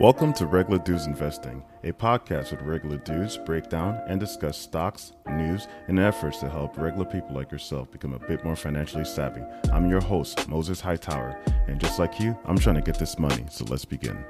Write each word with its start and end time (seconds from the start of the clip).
Welcome 0.00 0.32
to 0.32 0.46
Regular 0.46 0.78
Dudes 0.78 1.04
Investing, 1.04 1.62
a 1.84 1.92
podcast 1.92 2.52
with 2.52 2.62
regular 2.62 2.96
dudes 2.96 3.36
break 3.36 3.68
down 3.68 4.00
and 4.06 4.18
discuss 4.18 4.56
stocks, 4.56 5.12
news, 5.28 5.68
and 5.88 5.98
efforts 5.98 6.38
to 6.38 6.48
help 6.48 6.78
regular 6.78 7.04
people 7.04 7.34
like 7.34 7.52
yourself 7.52 7.90
become 7.90 8.14
a 8.14 8.18
bit 8.18 8.42
more 8.42 8.56
financially 8.56 9.04
savvy. 9.04 9.42
I'm 9.70 9.90
your 9.90 10.00
host, 10.00 10.48
Moses 10.48 10.80
Hightower, 10.80 11.38
and 11.68 11.78
just 11.78 11.98
like 11.98 12.18
you, 12.18 12.34
I'm 12.46 12.56
trying 12.56 12.76
to 12.76 12.80
get 12.80 12.98
this 12.98 13.18
money, 13.18 13.44
so 13.50 13.66
let's 13.66 13.84
begin. 13.84 14.24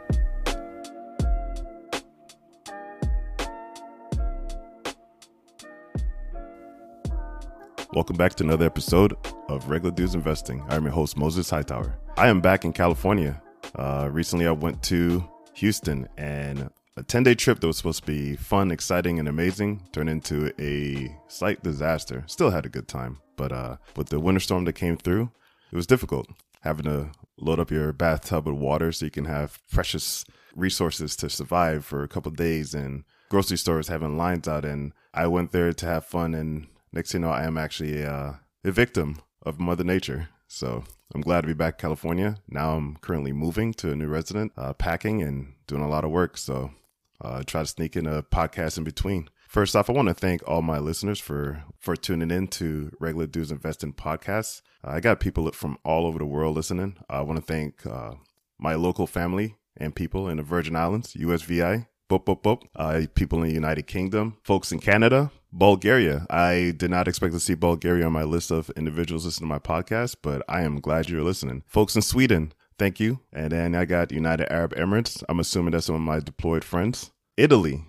Welcome 7.92 8.16
back 8.16 8.34
to 8.34 8.42
another 8.42 8.66
episode 8.66 9.14
of 9.48 9.68
Regular 9.68 9.94
Dudes 9.94 10.16
Investing. 10.16 10.64
I'm 10.68 10.82
your 10.82 10.92
host, 10.92 11.16
Moses 11.16 11.48
Hightower. 11.48 11.96
I 12.16 12.26
am 12.26 12.40
back 12.40 12.64
in 12.64 12.72
California. 12.72 13.40
Uh, 13.76 14.08
recently, 14.10 14.48
I 14.48 14.50
went 14.50 14.82
to 14.82 15.22
Houston, 15.54 16.08
and 16.16 16.70
a 16.96 17.02
10 17.02 17.22
day 17.22 17.34
trip 17.34 17.60
that 17.60 17.66
was 17.66 17.76
supposed 17.76 18.04
to 18.04 18.06
be 18.06 18.36
fun, 18.36 18.70
exciting, 18.70 19.18
and 19.18 19.28
amazing 19.28 19.82
turned 19.92 20.10
into 20.10 20.52
a 20.60 21.16
slight 21.28 21.62
disaster. 21.62 22.24
Still 22.26 22.50
had 22.50 22.66
a 22.66 22.70
good 22.70 22.88
time, 22.88 23.18
but 23.36 23.52
uh, 23.52 23.76
with 23.96 24.08
the 24.08 24.20
winter 24.20 24.40
storm 24.40 24.64
that 24.64 24.74
came 24.74 24.96
through, 24.96 25.30
it 25.72 25.76
was 25.76 25.86
difficult 25.86 26.28
having 26.60 26.84
to 26.84 27.10
load 27.38 27.58
up 27.58 27.70
your 27.70 27.92
bathtub 27.92 28.46
with 28.46 28.56
water 28.56 28.92
so 28.92 29.04
you 29.04 29.10
can 29.10 29.24
have 29.24 29.58
precious 29.70 30.24
resources 30.54 31.16
to 31.16 31.30
survive 31.30 31.84
for 31.84 32.02
a 32.02 32.08
couple 32.08 32.30
days 32.30 32.74
and 32.74 33.04
grocery 33.28 33.56
stores 33.56 33.88
having 33.88 34.16
lines 34.16 34.48
out 34.48 34.64
and 34.64 34.92
i 35.14 35.26
went 35.26 35.52
there 35.52 35.72
to 35.72 35.86
have 35.86 36.04
fun 36.04 36.34
and 36.34 36.66
next 36.92 37.12
thing 37.12 37.22
you 37.22 37.26
know 37.26 37.32
i 37.32 37.44
am 37.44 37.56
actually 37.56 38.04
uh, 38.04 38.32
a 38.64 38.70
victim 38.70 39.16
of 39.42 39.60
mother 39.60 39.84
nature 39.84 40.28
so 40.50 40.82
I'm 41.14 41.20
glad 41.20 41.42
to 41.42 41.46
be 41.46 41.54
back 41.54 41.74
in 41.74 41.80
California. 41.80 42.36
Now 42.48 42.76
I'm 42.76 42.96
currently 42.96 43.32
moving 43.32 43.72
to 43.74 43.92
a 43.92 43.96
new 43.96 44.08
resident, 44.08 44.52
uh, 44.56 44.72
packing 44.72 45.22
and 45.22 45.54
doing 45.68 45.80
a 45.80 45.88
lot 45.88 46.04
of 46.04 46.10
work. 46.10 46.36
So 46.36 46.72
uh, 47.20 47.44
try 47.46 47.62
to 47.62 47.66
sneak 47.66 47.96
in 47.96 48.06
a 48.06 48.24
podcast 48.24 48.76
in 48.76 48.82
between. 48.82 49.28
First 49.48 49.76
off, 49.76 49.88
I 49.88 49.92
want 49.92 50.08
to 50.08 50.14
thank 50.14 50.46
all 50.48 50.60
my 50.60 50.78
listeners 50.78 51.20
for 51.20 51.62
for 51.78 51.94
tuning 51.96 52.30
in 52.32 52.48
to 52.48 52.90
Regular 52.98 53.26
Dudes 53.26 53.52
Investing 53.52 53.92
podcasts. 53.92 54.60
Uh, 54.84 54.90
I 54.90 55.00
got 55.00 55.20
people 55.20 55.50
from 55.52 55.78
all 55.84 56.04
over 56.04 56.18
the 56.18 56.26
world 56.26 56.56
listening. 56.56 56.96
I 57.08 57.20
want 57.22 57.38
to 57.38 57.44
thank 57.44 57.86
uh, 57.86 58.14
my 58.58 58.74
local 58.74 59.06
family 59.06 59.56
and 59.76 59.94
people 59.94 60.28
in 60.28 60.38
the 60.38 60.42
Virgin 60.42 60.74
Islands, 60.74 61.14
USVI, 61.14 61.86
boop, 62.08 62.24
boop, 62.24 62.42
boop. 62.42 62.62
Uh, 62.74 63.06
people 63.14 63.42
in 63.42 63.48
the 63.48 63.54
United 63.54 63.86
Kingdom, 63.86 64.36
folks 64.42 64.72
in 64.72 64.80
Canada, 64.80 65.30
Bulgaria. 65.52 66.26
I 66.30 66.74
did 66.76 66.90
not 66.90 67.08
expect 67.08 67.34
to 67.34 67.40
see 67.40 67.54
Bulgaria 67.54 68.06
on 68.06 68.12
my 68.12 68.24
list 68.24 68.50
of 68.50 68.70
individuals 68.76 69.24
listening 69.24 69.48
to 69.48 69.54
my 69.54 69.58
podcast, 69.58 70.16
but 70.22 70.42
I 70.48 70.62
am 70.62 70.80
glad 70.80 71.08
you're 71.08 71.22
listening. 71.22 71.62
Folks 71.66 71.96
in 71.96 72.02
Sweden, 72.02 72.52
thank 72.78 73.00
you. 73.00 73.20
And 73.32 73.52
then 73.52 73.74
I 73.74 73.84
got 73.84 74.12
United 74.12 74.52
Arab 74.52 74.74
Emirates. 74.74 75.22
I'm 75.28 75.40
assuming 75.40 75.72
that's 75.72 75.86
some 75.86 75.96
of 75.96 76.00
my 76.00 76.20
deployed 76.20 76.64
friends. 76.64 77.10
Italy, 77.36 77.84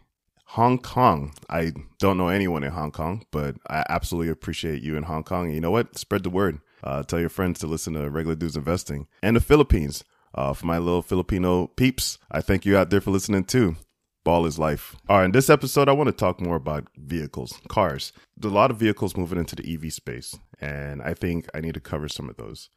Hong 0.46 0.80
Kong. 0.80 1.34
I 1.50 1.72
don't 2.00 2.18
know 2.18 2.28
anyone 2.28 2.64
in 2.64 2.72
Hong 2.72 2.92
Kong, 2.92 3.26
but 3.32 3.56
I 3.70 3.86
absolutely 3.90 4.30
appreciate 4.30 4.82
you 4.82 4.98
in 4.98 5.04
Hong 5.04 5.24
Kong. 5.24 5.46
And 5.46 5.56
you 5.56 5.62
know 5.62 5.72
what? 5.72 5.98
Spread 5.98 6.24
the 6.24 6.30
word. 6.30 6.60
Uh, 6.84 7.04
tell 7.04 7.20
your 7.20 7.30
friends 7.30 7.60
to 7.60 7.68
listen 7.68 7.94
to 7.94 8.10
Regular 8.10 8.36
Dudes 8.36 8.58
Investing. 8.58 9.08
And 9.22 9.36
the 9.36 9.42
Philippines. 9.42 10.04
Uh, 10.34 10.54
for 10.54 10.66
my 10.66 10.78
little 10.78 11.02
Filipino 11.02 11.68
peeps, 11.68 12.18
I 12.32 12.40
thank 12.40 12.66
you 12.66 12.78
out 12.78 12.90
there 12.90 13.02
for 13.02 13.12
listening 13.12 13.44
too. 13.44 13.76
Ball 14.24 14.46
is 14.46 14.60
life. 14.60 14.96
All 15.10 15.18
right, 15.18 15.26
in 15.26 15.32
this 15.32 15.50
episode, 15.50 15.90
I 15.90 15.94
want 15.94 16.08
to 16.08 16.14
talk 16.14 16.40
more 16.40 16.56
about 16.56 16.88
vehicles, 16.96 17.60
cars. 17.68 18.14
There's 18.38 18.52
a 18.52 18.56
lot 18.56 18.70
of 18.70 18.78
vehicles 18.78 19.18
moving 19.18 19.40
into 19.40 19.56
the 19.56 19.74
EV 19.74 19.92
space, 19.92 20.38
and 20.60 21.02
I 21.02 21.16
think 21.16 21.48
I 21.56 21.62
need 21.62 21.74
to 21.74 21.80
cover 21.80 22.08
some 22.08 22.30
of 22.30 22.38
those. 22.38 22.70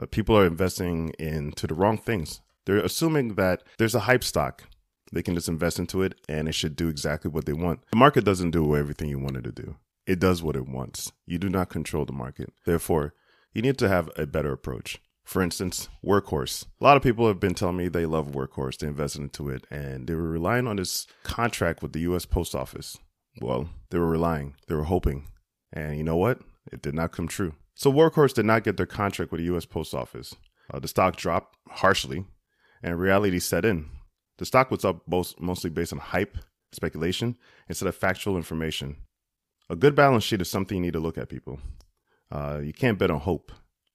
Uh, 0.00 0.06
people 0.06 0.36
are 0.38 0.46
investing 0.46 1.10
into 1.18 1.66
the 1.66 1.74
wrong 1.74 1.98
things. 1.98 2.40
They're 2.66 2.78
assuming 2.78 3.34
that 3.34 3.64
there's 3.78 3.94
a 3.94 4.00
hype 4.00 4.22
stock. 4.24 4.64
They 5.12 5.22
can 5.22 5.34
just 5.34 5.48
invest 5.48 5.78
into 5.78 6.02
it 6.02 6.14
and 6.28 6.48
it 6.48 6.54
should 6.54 6.74
do 6.74 6.88
exactly 6.88 7.30
what 7.30 7.44
they 7.44 7.52
want. 7.52 7.80
The 7.90 7.98
market 7.98 8.24
doesn't 8.24 8.52
do 8.52 8.74
everything 8.76 9.08
you 9.08 9.18
want 9.18 9.36
it 9.36 9.42
to 9.44 9.52
do, 9.52 9.76
it 10.06 10.18
does 10.18 10.42
what 10.42 10.56
it 10.56 10.68
wants. 10.68 11.12
You 11.26 11.38
do 11.38 11.48
not 11.48 11.68
control 11.68 12.04
the 12.04 12.12
market. 12.12 12.52
Therefore, 12.64 13.14
you 13.52 13.60
need 13.60 13.76
to 13.78 13.88
have 13.88 14.08
a 14.16 14.26
better 14.26 14.52
approach. 14.52 15.00
For 15.24 15.40
instance, 15.42 15.88
Workhorse. 16.04 16.66
A 16.80 16.84
lot 16.84 16.96
of 16.96 17.02
people 17.02 17.26
have 17.28 17.40
been 17.40 17.54
telling 17.54 17.76
me 17.76 17.88
they 17.88 18.06
love 18.06 18.32
Workhorse, 18.32 18.78
they 18.78 18.88
invested 18.88 19.22
into 19.22 19.48
it, 19.48 19.66
and 19.70 20.06
they 20.06 20.14
were 20.14 20.28
relying 20.28 20.66
on 20.66 20.76
this 20.76 21.06
contract 21.22 21.82
with 21.82 21.92
the 21.92 22.00
US 22.00 22.26
Post 22.26 22.54
Office. 22.54 22.98
Well, 23.40 23.68
they 23.90 23.98
were 23.98 24.10
relying, 24.10 24.56
they 24.68 24.74
were 24.74 24.84
hoping. 24.84 25.28
And 25.72 25.96
you 25.96 26.04
know 26.04 26.16
what? 26.16 26.40
It 26.70 26.82
did 26.82 26.94
not 26.94 27.12
come 27.12 27.28
true. 27.28 27.54
So 27.74 27.90
Workhorse 27.90 28.34
did 28.34 28.44
not 28.44 28.64
get 28.64 28.76
their 28.76 28.86
contract 28.86 29.32
with 29.32 29.40
the 29.40 29.54
US 29.54 29.64
Post 29.64 29.94
Office. 29.94 30.34
Uh, 30.72 30.78
the 30.78 30.88
stock 30.88 31.16
dropped 31.16 31.56
harshly, 31.68 32.24
and 32.82 32.98
reality 32.98 33.38
set 33.38 33.64
in. 33.64 33.88
The 34.38 34.44
stock 34.44 34.70
was 34.70 34.84
up 34.84 35.02
most, 35.06 35.40
mostly 35.40 35.70
based 35.70 35.92
on 35.92 35.98
hype, 35.98 36.36
speculation, 36.72 37.36
instead 37.68 37.88
of 37.88 37.96
factual 37.96 38.36
information. 38.36 38.96
A 39.70 39.76
good 39.76 39.94
balance 39.94 40.24
sheet 40.24 40.40
is 40.40 40.50
something 40.50 40.76
you 40.76 40.82
need 40.82 40.92
to 40.92 41.00
look 41.00 41.16
at, 41.16 41.28
people. 41.28 41.60
Uh, 42.30 42.60
you 42.62 42.72
can't 42.72 42.98
bet 42.98 43.10
on 43.10 43.20
hope. 43.20 43.52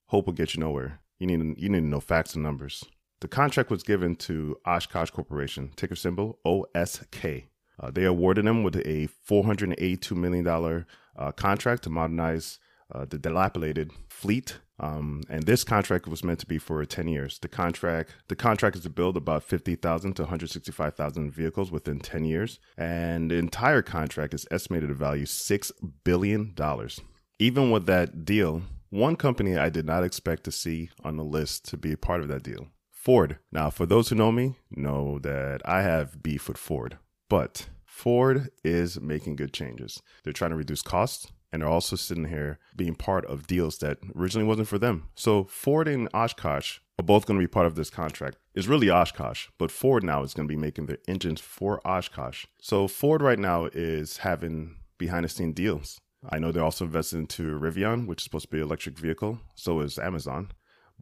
Hope 0.08 0.26
will 0.26 0.34
get 0.34 0.56
you 0.56 0.60
nowhere. 0.62 1.02
You 1.20 1.28
need 1.28 1.58
you 1.58 1.70
need 1.70 1.80
to 1.80 1.86
know 1.86 2.00
facts 2.00 2.36
and 2.36 2.44
numbers. 2.44 2.84
The 3.20 3.28
contract 3.28 3.72
was 3.72 3.82
given 3.84 4.16
to 4.18 4.58
Oshkosh 4.66 5.10
Corporation, 5.10 5.72
ticker 5.76 5.96
symbol 5.96 6.40
OSK. 6.46 7.46
Uh, 7.80 7.92
they 7.92 8.06
awarded 8.06 8.46
them 8.46 8.64
with 8.64 8.76
a 8.76 9.08
$482 9.30 10.12
million 10.16 10.48
uh, 10.48 11.32
contract 11.32 11.84
to 11.84 11.90
modernize 11.90 12.60
uh, 12.94 13.06
the 13.06 13.18
dilapidated 13.18 13.92
fleet. 14.10 14.60
Um, 14.80 15.24
and 15.30 15.44
this 15.44 15.64
contract 15.64 16.08
was 16.08 16.24
meant 16.24 16.40
to 16.40 16.46
be 16.46 16.60
for 16.60 16.84
10 16.86 17.08
years. 17.08 17.40
The 17.40 17.48
contract 17.48 18.14
the 18.28 18.36
contract 18.36 18.76
is 18.76 18.84
to 18.84 18.90
build 18.90 19.18
about 19.18 19.44
50,000 19.44 20.14
to 20.14 20.22
165,000 20.24 21.32
vehicles 21.32 21.72
within 21.72 22.00
10 22.00 22.26
years. 22.26 22.60
And 22.78 23.32
the 23.32 23.36
entire 23.36 23.82
contract 23.82 24.36
is 24.36 24.46
estimated 24.52 24.90
to 24.90 24.96
value 24.96 25.26
$6 25.26 25.72
billion. 26.04 26.56
Even 27.40 27.72
with 27.72 27.88
that 27.88 28.24
deal, 28.26 28.62
one 28.90 29.16
company 29.16 29.58
I 29.58 29.70
did 29.70 29.86
not 29.86 30.04
expect 30.04 30.44
to 30.46 30.52
see 30.52 30.90
on 31.04 31.18
the 31.18 31.24
list 31.24 31.66
to 31.70 31.78
be 31.78 31.92
a 31.92 31.98
part 31.98 32.22
of 32.22 32.28
that 32.30 32.44
deal 32.44 32.68
Ford. 32.92 33.38
Now, 33.52 33.70
for 33.70 33.86
those 33.86 34.10
who 34.10 34.16
know 34.16 34.32
me, 34.32 34.56
know 34.70 35.20
that 35.20 35.62
I 35.64 35.82
have 35.82 36.22
beef 36.22 36.48
with 36.48 36.58
Ford, 36.58 36.98
but 37.30 37.70
Ford 37.86 38.50
is 38.64 39.00
making 39.00 39.38
good 39.38 39.54
changes. 39.54 40.02
They're 40.24 40.34
trying 40.34 40.52
to 40.52 40.58
reduce 40.58 40.82
costs 40.82 41.32
and 41.52 41.62
they're 41.62 41.70
also 41.70 41.96
sitting 41.96 42.26
here 42.26 42.60
being 42.76 42.96
part 42.96 43.26
of 43.26 43.48
deals 43.48 43.78
that 43.80 44.00
originally 44.16 44.48
wasn't 44.48 44.68
for 44.68 44.78
them. 44.78 45.08
So 45.16 45.46
Ford 45.46 45.88
and 45.88 46.10
Oshkosh 46.14 46.80
are 47.00 47.04
both 47.04 47.26
going 47.26 47.40
to 47.40 47.44
be 47.44 47.50
part 47.50 47.66
of 47.66 47.76
this 47.76 47.90
contract. 47.90 48.38
It's 48.54 48.68
really 48.68 48.90
Oshkosh, 48.90 49.48
but 49.58 49.72
Ford 49.72 50.04
now 50.04 50.24
is 50.24 50.34
going 50.34 50.48
to 50.48 50.52
be 50.52 50.60
making 50.60 50.88
their 50.88 50.98
engines 51.08 51.40
for 51.40 51.80
Oshkosh. 51.88 52.46
So 52.60 52.88
Ford 52.88 53.22
right 53.22 53.40
now 53.40 53.66
is 53.72 54.18
having 54.18 54.76
behind 54.98 55.26
the 55.26 55.30
scene 55.30 55.54
deals 55.54 56.00
I 56.28 56.40
know 56.40 56.52
they're 56.52 56.64
also 56.64 56.86
invested 56.86 57.18
into 57.18 57.60
Rivian, 57.60 58.08
which 58.08 58.22
is 58.22 58.24
supposed 58.24 58.46
to 58.46 58.52
be 58.52 58.58
an 58.58 58.64
electric 58.64 58.98
vehicle. 58.98 59.40
So 59.56 59.82
is 59.82 60.00
Amazon. 60.00 60.52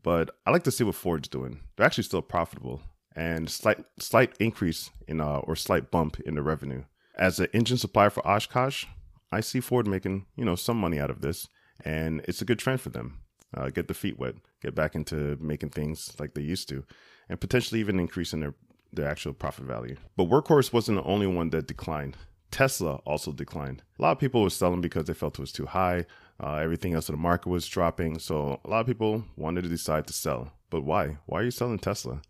But 0.01 0.31
I 0.45 0.51
like 0.51 0.63
to 0.63 0.71
see 0.71 0.83
what 0.83 0.95
Ford's 0.95 1.27
doing. 1.27 1.61
They're 1.75 1.85
actually 1.85 2.03
still 2.03 2.21
profitable 2.21 2.81
and 3.15 3.49
slight 3.49 3.83
slight 3.97 4.33
increase 4.39 4.89
in 5.07 5.21
uh, 5.21 5.37
or 5.39 5.55
slight 5.55 5.89
bump 5.89 6.19
in 6.19 6.35
the 6.35 6.41
revenue. 6.41 6.83
As 7.17 7.39
an 7.39 7.47
engine 7.53 7.77
supplier 7.77 8.09
for 8.09 8.25
Oshkosh, 8.27 8.85
I 9.31 9.39
see 9.39 9.61
Ford 9.61 9.87
making 9.87 10.25
you 10.35 10.45
know 10.45 10.55
some 10.55 10.77
money 10.77 10.99
out 10.99 11.09
of 11.09 11.21
this, 11.21 11.47
and 11.83 12.21
it's 12.27 12.41
a 12.41 12.45
good 12.45 12.59
trend 12.59 12.81
for 12.81 12.89
them. 12.89 13.21
Uh, 13.55 13.69
get 13.69 13.87
the 13.87 13.93
feet 13.93 14.19
wet, 14.19 14.35
get 14.61 14.75
back 14.75 14.95
into 14.95 15.37
making 15.39 15.69
things 15.69 16.13
like 16.19 16.33
they 16.33 16.41
used 16.41 16.67
to, 16.69 16.83
and 17.29 17.39
potentially 17.39 17.79
even 17.79 17.99
increasing 17.99 18.41
their 18.41 18.53
their 18.91 19.09
actual 19.09 19.33
profit 19.33 19.65
value. 19.65 19.95
But 20.17 20.29
Workhorse 20.29 20.73
wasn't 20.73 20.97
the 20.97 21.09
only 21.09 21.27
one 21.27 21.49
that 21.51 21.67
declined. 21.67 22.17
Tesla 22.55 23.01
also 23.05 23.33
declined. 23.33 23.83
A 23.99 24.01
lot 24.01 24.13
of 24.13 24.19
people 24.19 24.41
were 24.41 24.49
selling 24.49 24.79
because 24.79 25.03
they 25.03 25.13
felt 25.13 25.37
it 25.37 25.41
was 25.41 25.51
too 25.51 25.65
high. 25.65 26.05
Uh, 26.41 26.55
everything 26.55 26.93
else 26.93 27.09
in 27.09 27.13
the 27.13 27.21
market 27.21 27.49
was 27.49 27.67
dropping. 27.67 28.17
So 28.17 28.61
a 28.63 28.69
lot 28.69 28.79
of 28.79 28.87
people 28.87 29.25
wanted 29.35 29.63
to 29.63 29.67
decide 29.67 30.07
to 30.07 30.13
sell. 30.13 30.53
But 30.69 30.85
why? 30.85 31.17
Why 31.25 31.41
are 31.41 31.43
you 31.43 31.51
selling 31.51 31.79
Tesla? 31.79 32.21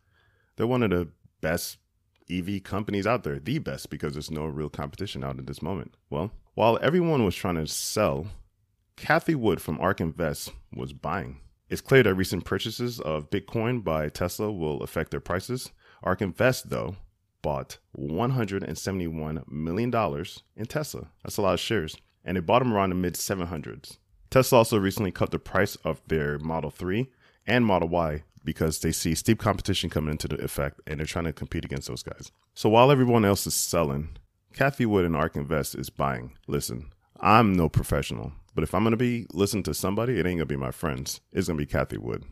They're 0.56 0.66
one 0.66 0.82
of 0.82 0.90
the 0.90 1.10
best 1.42 1.78
EV 2.28 2.64
companies 2.64 3.06
out 3.06 3.24
there, 3.24 3.38
the 3.38 3.60
best, 3.60 3.92
because 3.92 4.14
there's 4.14 4.32
no 4.32 4.48
real 4.48 4.68
competition 4.68 5.24
out 5.24 5.38
at 5.38 5.46
this 5.46 5.62
moment. 5.62 5.94
Well, 6.10 6.32
while 6.56 6.80
everyone 6.82 7.24
was 7.24 7.36
trying 7.36 7.58
to 7.58 7.68
sell, 7.68 8.26
Cathie 8.98 9.36
Wood 9.36 9.62
from 9.62 9.80
ARK 9.80 10.02
Invest 10.02 10.52
was 10.74 10.92
buying. 10.92 11.40
It's 11.70 11.82
clear 11.82 12.02
that 12.02 12.16
recent 12.16 12.46
purchases 12.46 13.00
of 13.00 13.30
Bitcoin 13.30 13.84
by 13.84 14.10
Tesla 14.10 14.52
will 14.52 14.82
affect 14.82 15.12
their 15.12 15.20
prices. 15.20 15.70
ARK 16.02 16.24
Invest, 16.24 16.72
though, 16.72 16.96
bought 17.46 17.78
$171 17.96 19.48
million 19.48 20.26
in 20.56 20.66
Tesla. 20.66 21.08
That's 21.24 21.38
a 21.38 21.44
lot 21.44 21.54
of 21.54 21.60
shares. 21.60 21.96
And 22.24 22.36
they 22.36 22.42
bought 22.42 22.58
them 22.58 22.74
around 22.74 22.90
the 22.90 22.96
mid 22.96 23.14
700s. 23.14 24.00
Tesla 24.32 24.58
also 24.58 24.80
recently 24.80 25.12
cut 25.12 25.30
the 25.30 25.38
price 25.38 25.76
of 25.86 26.02
their 26.08 26.40
Model 26.40 26.72
3 26.72 27.08
and 27.46 27.64
Model 27.64 27.88
Y 27.88 28.24
because 28.44 28.80
they 28.80 28.92
see 28.92 29.14
steep 29.14 29.38
competition 29.38 29.92
coming 29.92 30.10
into 30.10 30.28
the 30.28 30.44
effect 30.44 30.82
and 30.88 31.00
they're 31.00 31.06
trying 31.06 31.26
to 31.26 31.34
compete 31.34 31.64
against 31.64 31.88
those 31.88 32.02
guys. 32.02 32.32
So 32.56 32.68
while 32.68 32.90
everyone 32.90 33.24
else 33.24 33.46
is 33.46 33.54
selling, 33.54 34.18
Cathie 34.56 34.88
Wood 34.88 35.06
and 35.06 35.16
ARK 35.16 35.36
Invest 35.36 35.76
is 35.76 35.92
buying. 35.92 36.36
Listen, 36.48 36.92
I'm 37.20 37.54
no 37.54 37.70
professional, 37.70 38.34
but 38.56 38.64
if 38.64 38.74
I'm 38.74 38.82
going 38.82 38.90
to 38.92 38.98
be 38.98 39.28
listening 39.34 39.64
to 39.66 39.76
somebody, 39.76 40.14
it 40.14 40.26
ain't 40.26 40.38
going 40.38 40.40
to 40.40 40.46
be 40.48 40.56
my 40.56 40.72
friends. 40.72 41.22
It's 41.32 41.48
going 41.48 41.60
to 41.60 41.64
be 41.64 41.72
Cathie 41.72 42.00
Wood. 42.00 42.24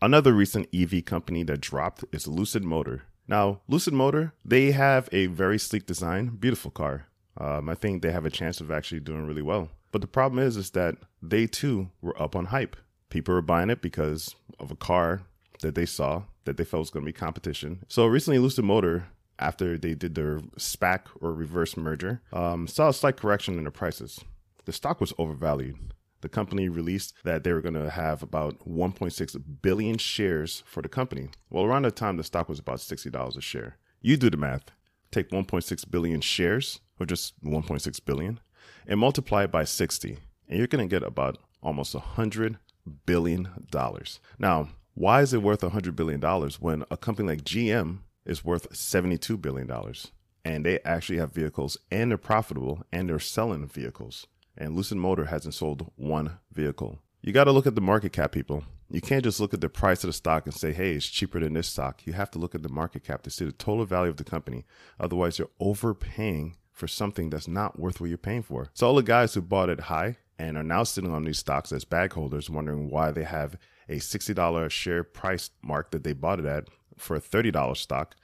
Another 0.00 0.32
recent 0.32 0.68
EV 0.74 1.04
company 1.04 1.42
that 1.42 1.60
dropped 1.60 2.06
is 2.12 2.26
Lucid 2.26 2.64
Motor. 2.64 3.02
Now, 3.26 3.60
Lucid 3.68 3.94
Motor, 3.94 4.32
they 4.44 4.72
have 4.72 5.08
a 5.12 5.26
very 5.26 5.58
sleek 5.58 5.86
design, 5.86 6.36
beautiful 6.36 6.70
car. 6.70 7.06
Um, 7.36 7.68
I 7.68 7.74
think 7.74 8.02
they 8.02 8.12
have 8.12 8.26
a 8.26 8.30
chance 8.30 8.60
of 8.60 8.70
actually 8.70 9.00
doing 9.00 9.26
really 9.26 9.42
well. 9.42 9.70
But 9.92 10.00
the 10.00 10.06
problem 10.06 10.44
is, 10.44 10.56
is 10.56 10.70
that 10.70 10.96
they 11.22 11.46
too 11.46 11.90
were 12.00 12.20
up 12.20 12.36
on 12.36 12.46
hype. 12.46 12.76
People 13.10 13.34
were 13.34 13.42
buying 13.42 13.70
it 13.70 13.80
because 13.80 14.34
of 14.58 14.70
a 14.70 14.76
car 14.76 15.22
that 15.60 15.74
they 15.74 15.86
saw 15.86 16.24
that 16.44 16.56
they 16.56 16.64
felt 16.64 16.80
was 16.80 16.90
going 16.90 17.04
to 17.04 17.08
be 17.08 17.12
competition. 17.12 17.84
So 17.88 18.06
recently, 18.06 18.38
Lucid 18.38 18.64
Motor, 18.64 19.06
after 19.38 19.78
they 19.78 19.94
did 19.94 20.14
their 20.14 20.38
SPAC 20.58 21.02
or 21.20 21.32
reverse 21.32 21.76
merger, 21.76 22.20
um, 22.32 22.66
saw 22.66 22.88
a 22.88 22.92
slight 22.92 23.16
correction 23.16 23.56
in 23.56 23.64
the 23.64 23.70
prices. 23.70 24.20
The 24.64 24.72
stock 24.72 25.00
was 25.00 25.12
overvalued. 25.18 25.76
The 26.24 26.30
company 26.30 26.70
released 26.70 27.12
that 27.24 27.44
they 27.44 27.52
were 27.52 27.60
going 27.60 27.74
to 27.74 27.90
have 27.90 28.22
about 28.22 28.66
1.6 28.66 29.42
billion 29.60 29.98
shares 29.98 30.62
for 30.64 30.80
the 30.80 30.88
company. 30.88 31.28
Well, 31.50 31.64
around 31.64 31.84
that 31.84 31.96
time, 31.96 32.16
the 32.16 32.24
stock 32.24 32.48
was 32.48 32.58
about 32.58 32.78
$60 32.78 33.36
a 33.36 33.40
share. 33.42 33.76
You 34.00 34.16
do 34.16 34.30
the 34.30 34.38
math. 34.38 34.70
Take 35.12 35.28
1.6 35.28 35.90
billion 35.90 36.22
shares, 36.22 36.80
or 36.98 37.04
just 37.04 37.38
1.6 37.44 38.04
billion, 38.06 38.40
and 38.86 38.98
multiply 38.98 39.44
it 39.44 39.52
by 39.52 39.64
60, 39.64 40.16
and 40.48 40.58
you're 40.58 40.66
going 40.66 40.88
to 40.88 40.90
get 40.90 41.06
about 41.06 41.36
almost 41.62 41.94
100 41.94 42.56
billion 43.04 43.66
dollars. 43.70 44.18
Now, 44.38 44.70
why 44.94 45.20
is 45.20 45.34
it 45.34 45.42
worth 45.42 45.62
100 45.62 45.94
billion 45.94 46.20
dollars 46.20 46.58
when 46.58 46.84
a 46.90 46.96
company 46.96 47.28
like 47.28 47.44
GM 47.44 47.98
is 48.24 48.42
worth 48.42 48.74
72 48.74 49.36
billion 49.36 49.66
dollars? 49.66 50.10
And 50.42 50.64
they 50.64 50.80
actually 50.86 51.18
have 51.18 51.34
vehicles 51.34 51.76
and 51.90 52.10
they're 52.10 52.18
profitable 52.18 52.82
and 52.90 53.10
they're 53.10 53.18
selling 53.18 53.66
vehicles 53.66 54.26
and 54.56 54.74
Lucid 54.74 54.98
Motor 54.98 55.26
hasn't 55.26 55.54
sold 55.54 55.90
one 55.96 56.38
vehicle. 56.52 57.00
You 57.22 57.32
got 57.32 57.44
to 57.44 57.52
look 57.52 57.66
at 57.66 57.74
the 57.74 57.80
market 57.80 58.12
cap, 58.12 58.32
people. 58.32 58.64
You 58.90 59.00
can't 59.00 59.24
just 59.24 59.40
look 59.40 59.54
at 59.54 59.60
the 59.60 59.68
price 59.68 60.04
of 60.04 60.08
the 60.08 60.12
stock 60.12 60.44
and 60.44 60.54
say, 60.54 60.72
hey, 60.72 60.92
it's 60.92 61.06
cheaper 61.06 61.40
than 61.40 61.54
this 61.54 61.68
stock. 61.68 62.06
You 62.06 62.12
have 62.12 62.30
to 62.32 62.38
look 62.38 62.54
at 62.54 62.62
the 62.62 62.68
market 62.68 63.02
cap 63.02 63.22
to 63.22 63.30
see 63.30 63.44
the 63.44 63.52
total 63.52 63.86
value 63.86 64.10
of 64.10 64.18
the 64.18 64.24
company. 64.24 64.64
Otherwise, 65.00 65.38
you're 65.38 65.48
overpaying 65.58 66.56
for 66.70 66.86
something 66.86 67.30
that's 67.30 67.48
not 67.48 67.78
worth 67.78 68.00
what 68.00 68.08
you're 68.08 68.18
paying 68.18 68.42
for. 68.42 68.68
So, 68.74 68.88
all 68.88 68.94
the 68.94 69.02
guys 69.02 69.34
who 69.34 69.40
bought 69.40 69.70
it 69.70 69.80
high 69.80 70.18
and 70.38 70.56
are 70.56 70.62
now 70.62 70.82
sitting 70.82 71.12
on 71.12 71.24
these 71.24 71.38
stocks 71.38 71.72
as 71.72 71.84
bag 71.84 72.12
holders, 72.12 72.50
wondering 72.50 72.90
why 72.90 73.10
they 73.10 73.24
have 73.24 73.56
a 73.88 73.96
$60 73.96 74.70
share 74.70 75.04
price 75.04 75.50
mark 75.62 75.90
that 75.92 76.04
they 76.04 76.12
bought 76.12 76.40
it 76.40 76.46
at 76.46 76.68
for 76.98 77.16
a 77.16 77.20
$30 77.20 77.76
stock, 77.76 78.16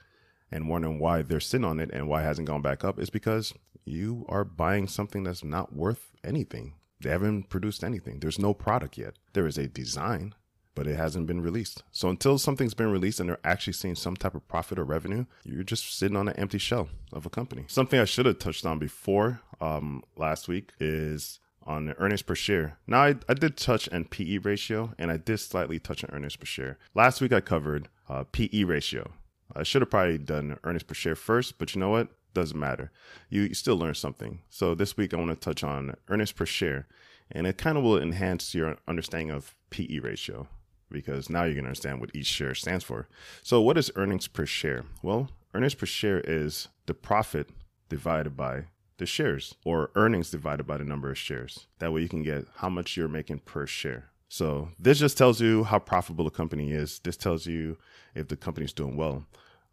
and 0.51 0.69
wondering 0.69 0.99
why 0.99 1.21
they're 1.21 1.39
sitting 1.39 1.65
on 1.65 1.79
it 1.79 1.89
and 1.91 2.07
why 2.07 2.21
it 2.21 2.25
hasn't 2.25 2.47
gone 2.47 2.61
back 2.61 2.83
up 2.83 2.99
is 2.99 3.09
because 3.09 3.53
you 3.85 4.25
are 4.29 4.43
buying 4.43 4.87
something 4.87 5.23
that's 5.23 5.43
not 5.43 5.73
worth 5.73 6.10
anything. 6.23 6.73
They 6.99 7.09
haven't 7.09 7.49
produced 7.49 7.83
anything. 7.83 8.19
There's 8.19 8.39
no 8.39 8.53
product 8.53 8.97
yet. 8.97 9.15
There 9.33 9.47
is 9.47 9.57
a 9.57 9.67
design, 9.67 10.35
but 10.75 10.87
it 10.87 10.95
hasn't 10.95 11.27
been 11.27 11.41
released. 11.41 11.83
So 11.91 12.09
until 12.09 12.37
something's 12.37 12.73
been 12.73 12.91
released 12.91 13.19
and 13.19 13.29
they're 13.29 13.39
actually 13.43 13.73
seeing 13.73 13.95
some 13.95 14.15
type 14.15 14.35
of 14.35 14.47
profit 14.47 14.77
or 14.77 14.83
revenue, 14.83 15.25
you're 15.43 15.63
just 15.63 15.97
sitting 15.97 16.17
on 16.17 16.27
an 16.27 16.35
empty 16.35 16.59
shell 16.59 16.89
of 17.11 17.25
a 17.25 17.29
company. 17.29 17.65
Something 17.67 17.99
I 17.99 18.05
should 18.05 18.25
have 18.25 18.39
touched 18.39 18.65
on 18.65 18.79
before 18.79 19.41
um, 19.59 20.03
last 20.15 20.47
week 20.47 20.71
is 20.79 21.39
on 21.63 21.93
earnings 21.97 22.21
per 22.21 22.35
share. 22.35 22.77
Now, 22.87 23.03
I, 23.03 23.15
I 23.29 23.33
did 23.33 23.57
touch 23.57 23.89
on 23.89 24.05
PE 24.05 24.37
ratio 24.39 24.93
and 24.97 25.11
I 25.11 25.17
did 25.17 25.39
slightly 25.39 25.79
touch 25.79 26.03
on 26.03 26.09
earnings 26.13 26.35
per 26.35 26.45
share. 26.45 26.77
Last 26.93 27.21
week, 27.21 27.33
I 27.33 27.41
covered 27.41 27.89
uh, 28.09 28.23
PE 28.31 28.63
ratio. 28.63 29.11
I 29.55 29.63
should 29.63 29.81
have 29.81 29.89
probably 29.89 30.17
done 30.17 30.57
earnings 30.63 30.83
per 30.83 30.93
share 30.93 31.15
first, 31.15 31.57
but 31.57 31.75
you 31.75 31.79
know 31.79 31.89
what? 31.89 32.09
Doesn't 32.33 32.59
matter. 32.59 32.91
You, 33.29 33.41
you 33.41 33.53
still 33.53 33.77
learn 33.77 33.95
something. 33.95 34.41
So 34.49 34.73
this 34.75 34.95
week 34.95 35.13
I 35.13 35.17
want 35.17 35.29
to 35.29 35.35
touch 35.35 35.63
on 35.63 35.95
earnings 36.09 36.31
per 36.31 36.45
share, 36.45 36.87
and 37.31 37.45
it 37.45 37.57
kind 37.57 37.77
of 37.77 37.83
will 37.83 38.01
enhance 38.01 38.55
your 38.55 38.77
understanding 38.87 39.31
of 39.31 39.55
PE 39.69 39.99
ratio 39.99 40.47
because 40.89 41.29
now 41.29 41.43
you're 41.43 41.53
going 41.53 41.63
to 41.63 41.69
understand 41.69 41.99
what 41.99 42.11
each 42.13 42.27
share 42.27 42.53
stands 42.53 42.83
for. 42.83 43.07
So 43.43 43.61
what 43.61 43.77
is 43.77 43.91
earnings 43.95 44.27
per 44.27 44.45
share? 44.45 44.85
Well, 45.01 45.29
earnings 45.53 45.75
per 45.75 45.85
share 45.85 46.21
is 46.21 46.67
the 46.85 46.93
profit 46.93 47.49
divided 47.89 48.35
by 48.35 48.65
the 48.97 49.05
shares 49.05 49.55
or 49.65 49.89
earnings 49.95 50.29
divided 50.29 50.67
by 50.67 50.77
the 50.77 50.83
number 50.83 51.09
of 51.09 51.17
shares. 51.17 51.67
That 51.79 51.91
way 51.91 52.01
you 52.01 52.09
can 52.09 52.23
get 52.23 52.45
how 52.57 52.69
much 52.69 52.95
you're 52.95 53.07
making 53.07 53.39
per 53.39 53.65
share. 53.65 54.11
So 54.29 54.69
this 54.79 54.99
just 54.99 55.17
tells 55.17 55.41
you 55.41 55.63
how 55.65 55.79
profitable 55.79 56.27
a 56.27 56.31
company 56.31 56.71
is. 56.71 56.99
This 56.99 57.17
tells 57.17 57.45
you 57.45 57.77
if 58.15 58.27
the 58.27 58.37
company's 58.37 58.71
doing 58.71 58.95
well. 58.95 59.25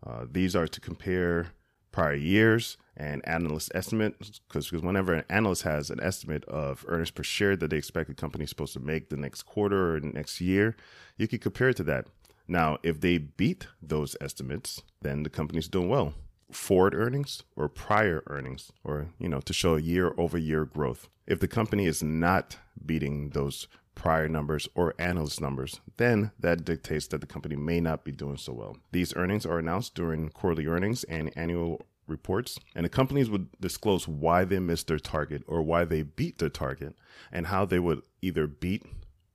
Uh, 0.05 0.25
these 0.31 0.57
are 0.57 0.67
to 0.67 0.81
compare 0.81 1.49
prior 1.93 2.15
years 2.15 2.77
and 2.97 3.27
analyst 3.27 3.71
estimates 3.75 4.41
because 4.49 4.73
whenever 4.73 5.15
an 5.15 5.25
analyst 5.31 5.63
has 5.63 5.91
an 5.91 6.01
estimate 6.01 6.45
of 6.45 6.85
earnings 6.89 7.11
per 7.11 7.23
share 7.23 7.57
that 7.57 7.71
they 7.71 7.77
expect 7.77 8.09
the 8.09 8.15
company 8.15 8.45
is 8.45 8.51
supposed 8.51 8.73
to 8.73 8.81
make 8.81 9.09
the 9.09 9.17
next 9.17 9.45
quarter 9.45 9.97
or 9.97 10.01
next 10.01 10.41
year, 10.41 10.77
you 11.17 11.29
can 11.29 11.39
compare 11.39 11.69
it 11.69 11.77
to 11.77 11.85
that. 11.85 12.07
Now, 12.49 12.79
if 12.83 13.01
they 13.01 13.19
beat 13.19 13.67
those 13.83 14.17
estimates, 14.21 14.83
then 15.03 15.23
the 15.23 15.31
company's 15.31 15.69
doing 15.69 15.89
well. 15.89 16.15
Forward 16.51 16.95
earnings 16.95 17.43
or 17.57 17.69
prior 17.69 18.23
earnings, 18.27 18.73
or 18.83 19.09
you 19.19 19.29
know, 19.29 19.41
to 19.41 19.53
show 19.53 19.77
year 19.77 20.15
over 20.17 20.39
year 20.39 20.65
growth. 20.65 21.09
If 21.27 21.41
the 21.41 21.49
company 21.49 21.85
is 21.85 22.03
not 22.03 22.57
beating 22.85 23.31
those 23.31 23.69
prior 23.99 24.29
numbers 24.29 24.69
or 24.75 24.95
analyst 24.99 25.41
numbers, 25.41 25.81
then 25.97 26.31
that 26.39 26.65
dictates 26.65 27.09
that 27.09 27.21
the 27.21 27.27
company 27.27 27.57
may 27.57 27.81
not 27.81 28.05
be 28.05 28.13
doing 28.13 28.37
so 28.37 28.53
well. 28.53 28.77
These 28.93 29.15
earnings 29.17 29.45
are 29.45 29.59
announced 29.59 29.95
during 29.95 30.31
quarterly 30.31 30.67
earnings 30.67 31.05
and 31.05 31.31
annual 31.37 31.85
reports, 32.07 32.59
and 32.75 32.85
the 32.85 32.89
companies 32.89 33.29
would 33.29 33.49
disclose 33.61 34.09
why 34.09 34.45
they 34.45 34.61
missed 34.61 34.87
their 34.87 35.01
target 35.01 35.43
or 35.47 35.63
why 35.63 35.85
they 35.85 36.03
beat 36.03 36.39
their 36.39 36.49
target 36.49 36.95
and 37.33 37.49
how 37.49 37.67
they 37.67 37.81
would 37.81 38.03
either 38.23 38.47
beat 38.47 38.85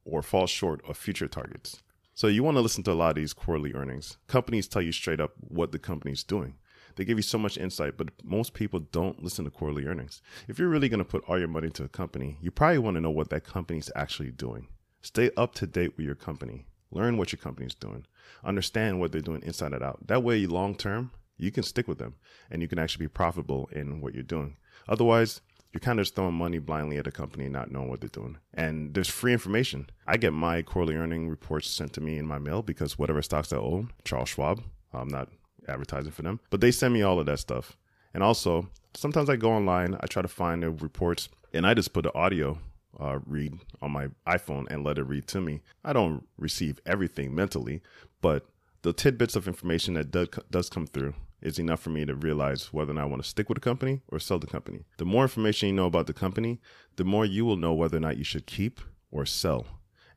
or 0.05 0.23
fall 0.23 0.47
short 0.47 0.81
of 0.87 0.97
future 0.97 1.27
targets. 1.27 1.83
So 2.15 2.27
you 2.27 2.41
want 2.41 2.55
to 2.57 2.61
listen 2.61 2.83
to 2.83 2.91
a 2.91 2.93
lot 2.93 3.09
of 3.09 3.15
these 3.15 3.33
quarterly 3.33 3.73
earnings. 3.73 4.17
Companies 4.27 4.67
tell 4.67 4.81
you 4.81 4.91
straight 4.91 5.19
up 5.19 5.33
what 5.39 5.71
the 5.71 5.79
company's 5.79 6.23
doing. 6.23 6.55
They 6.95 7.05
give 7.05 7.17
you 7.17 7.23
so 7.23 7.37
much 7.37 7.57
insight, 7.57 7.97
but 7.97 8.09
most 8.23 8.53
people 8.53 8.79
don't 8.79 9.23
listen 9.23 9.45
to 9.45 9.51
quarterly 9.51 9.85
earnings. 9.85 10.21
If 10.47 10.59
you're 10.59 10.69
really 10.69 10.89
going 10.89 10.99
to 10.99 11.05
put 11.05 11.23
all 11.27 11.39
your 11.39 11.47
money 11.47 11.67
into 11.67 11.83
a 11.83 11.89
company, 11.89 12.37
you 12.41 12.51
probably 12.51 12.79
want 12.79 12.95
to 12.95 13.01
know 13.01 13.11
what 13.11 13.29
that 13.29 13.43
company's 13.43 13.91
actually 13.95 14.31
doing. 14.31 14.67
Stay 15.01 15.31
up 15.35 15.53
to 15.55 15.67
date 15.67 15.97
with 15.97 16.05
your 16.05 16.15
company. 16.15 16.65
Learn 16.91 17.17
what 17.17 17.31
your 17.31 17.39
company's 17.39 17.75
doing. 17.75 18.05
Understand 18.43 18.99
what 18.99 19.11
they're 19.11 19.21
doing 19.21 19.41
inside 19.43 19.73
and 19.73 19.83
out. 19.83 20.07
That 20.07 20.23
way, 20.23 20.45
long 20.45 20.75
term, 20.75 21.11
you 21.37 21.51
can 21.51 21.63
stick 21.63 21.87
with 21.87 21.97
them 21.97 22.15
and 22.49 22.61
you 22.61 22.67
can 22.67 22.79
actually 22.79 23.05
be 23.05 23.09
profitable 23.09 23.69
in 23.71 23.99
what 23.99 24.13
you're 24.13 24.23
doing. 24.23 24.57
Otherwise, 24.87 25.41
you're 25.73 25.81
kind 25.81 25.99
of 25.99 26.05
just 26.05 26.15
throwing 26.15 26.35
money 26.35 26.59
blindly 26.59 26.97
at 26.97 27.07
a 27.07 27.11
company 27.11 27.49
not 27.49 27.71
knowing 27.71 27.89
what 27.89 27.99
they're 27.99 28.09
doing. 28.09 28.37
And 28.53 28.93
there's 28.93 29.09
free 29.09 29.33
information. 29.33 29.89
I 30.05 30.17
get 30.17 30.31
my 30.31 30.61
quarterly 30.61 30.95
earning 30.95 31.29
reports 31.29 31.67
sent 31.67 31.93
to 31.93 32.01
me 32.01 32.17
in 32.19 32.27
my 32.27 32.37
mail 32.37 32.61
because 32.61 32.99
whatever 32.99 33.23
stocks 33.23 33.51
I 33.51 33.57
own, 33.57 33.91
Charles 34.05 34.29
Schwab, 34.29 34.61
I'm 34.93 35.07
not 35.07 35.29
advertising 35.67 36.11
for 36.11 36.21
them, 36.21 36.39
but 36.49 36.61
they 36.61 36.71
send 36.71 36.93
me 36.93 37.01
all 37.01 37.19
of 37.19 37.25
that 37.25 37.39
stuff. 37.39 37.77
And 38.13 38.23
also, 38.23 38.69
sometimes 38.93 39.29
I 39.29 39.35
go 39.35 39.51
online, 39.51 39.97
I 39.99 40.07
try 40.07 40.21
to 40.21 40.27
find 40.27 40.63
the 40.63 40.71
reports, 40.71 41.29
and 41.53 41.65
I 41.65 41.73
just 41.73 41.93
put 41.93 42.03
the 42.03 42.15
audio 42.15 42.59
uh, 42.99 43.19
read 43.25 43.53
on 43.81 43.91
my 43.91 44.07
iPhone 44.27 44.67
and 44.69 44.83
let 44.83 44.97
it 44.97 45.03
read 45.03 45.27
to 45.27 45.41
me. 45.41 45.61
I 45.83 45.93
don't 45.93 46.25
receive 46.37 46.79
everything 46.85 47.33
mentally, 47.33 47.81
but 48.21 48.45
the 48.83 48.93
tidbits 48.93 49.35
of 49.35 49.47
information 49.47 49.95
that 49.95 50.11
does, 50.11 50.27
does 50.51 50.69
come 50.69 50.85
through 50.85 51.15
is 51.41 51.59
enough 51.59 51.81
for 51.81 51.89
me 51.89 52.05
to 52.05 52.15
realize 52.15 52.71
whether 52.71 52.91
or 52.91 52.95
not 52.95 53.03
I 53.03 53.05
want 53.05 53.21
to 53.21 53.27
stick 53.27 53.49
with 53.49 53.57
the 53.57 53.61
company 53.61 54.01
or 54.09 54.19
sell 54.19 54.39
the 54.39 54.47
company. 54.47 54.85
The 54.97 55.05
more 55.05 55.23
information 55.23 55.67
you 55.69 55.75
know 55.75 55.87
about 55.87 56.07
the 56.07 56.13
company, 56.13 56.59
the 56.95 57.03
more 57.03 57.25
you 57.25 57.45
will 57.45 57.57
know 57.57 57.73
whether 57.73 57.97
or 57.97 58.01
not 58.01 58.17
you 58.17 58.23
should 58.23 58.45
keep 58.45 58.79
or 59.11 59.25
sell. 59.25 59.65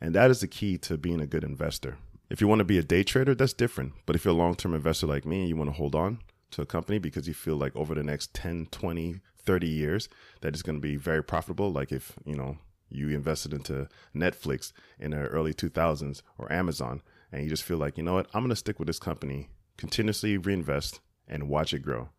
And 0.01 0.15
that 0.15 0.31
is 0.31 0.41
the 0.41 0.47
key 0.47 0.79
to 0.79 0.97
being 0.97 1.21
a 1.21 1.27
good 1.27 1.43
investor. 1.43 1.99
If 2.29 2.41
you 2.41 2.49
want 2.49 2.59
to 2.59 2.65
be 2.65 2.79
a 2.79 2.83
day 2.83 3.03
trader, 3.03 3.35
that's 3.35 3.53
different. 3.53 3.93
But 4.05 4.17
if 4.17 4.25
you're 4.25 4.35
a 4.35 4.37
long 4.37 4.55
term 4.55 4.75
investor 4.75 5.07
like 5.07 5.25
me 5.25 5.41
and 5.41 5.49
you 5.49 5.57
want 5.57 5.71
to 5.71 5.77
hold 5.77 5.95
on 5.95 6.19
to 6.53 6.63
a 6.63 6.67
company 6.67 6.99
because 6.99 7.29
you 7.29 7.35
feel 7.35 7.57
like 7.57 7.75
over 7.77 7.95
the 7.95 8.03
next 8.03 8.35
10, 8.35 8.69
20, 8.71 9.21
30 9.45 9.69
years 9.69 10.09
that 10.41 10.53
it's 10.53 10.63
going 10.63 10.77
to 10.77 10.81
be 10.81 10.97
very 10.97 11.23
profitable, 11.23 11.73
like 11.73 11.93
if, 11.93 12.13
you 12.25 12.35
know, 12.35 12.59
you 12.89 13.09
invested 13.11 13.53
into 13.53 13.89
Netflix 14.15 14.73
in 14.99 15.11
the 15.13 15.19
early 15.19 15.53
2000s 15.53 16.23
or 16.39 16.53
Amazon, 16.53 17.03
and 17.33 17.43
you 17.43 17.49
just 17.49 17.65
feel 17.65 17.79
like, 17.79 17.97
you 17.97 18.03
know 18.03 18.15
what, 18.15 18.29
I'm 18.33 18.43
going 18.43 18.51
to 18.51 18.57
stick 18.57 18.79
with 18.79 18.87
this 18.87 18.99
company, 18.99 19.49
continuously 19.77 20.37
reinvest 20.39 21.01
and 21.29 21.49
watch 21.49 21.75
it 21.75 21.81
grow, 21.81 22.11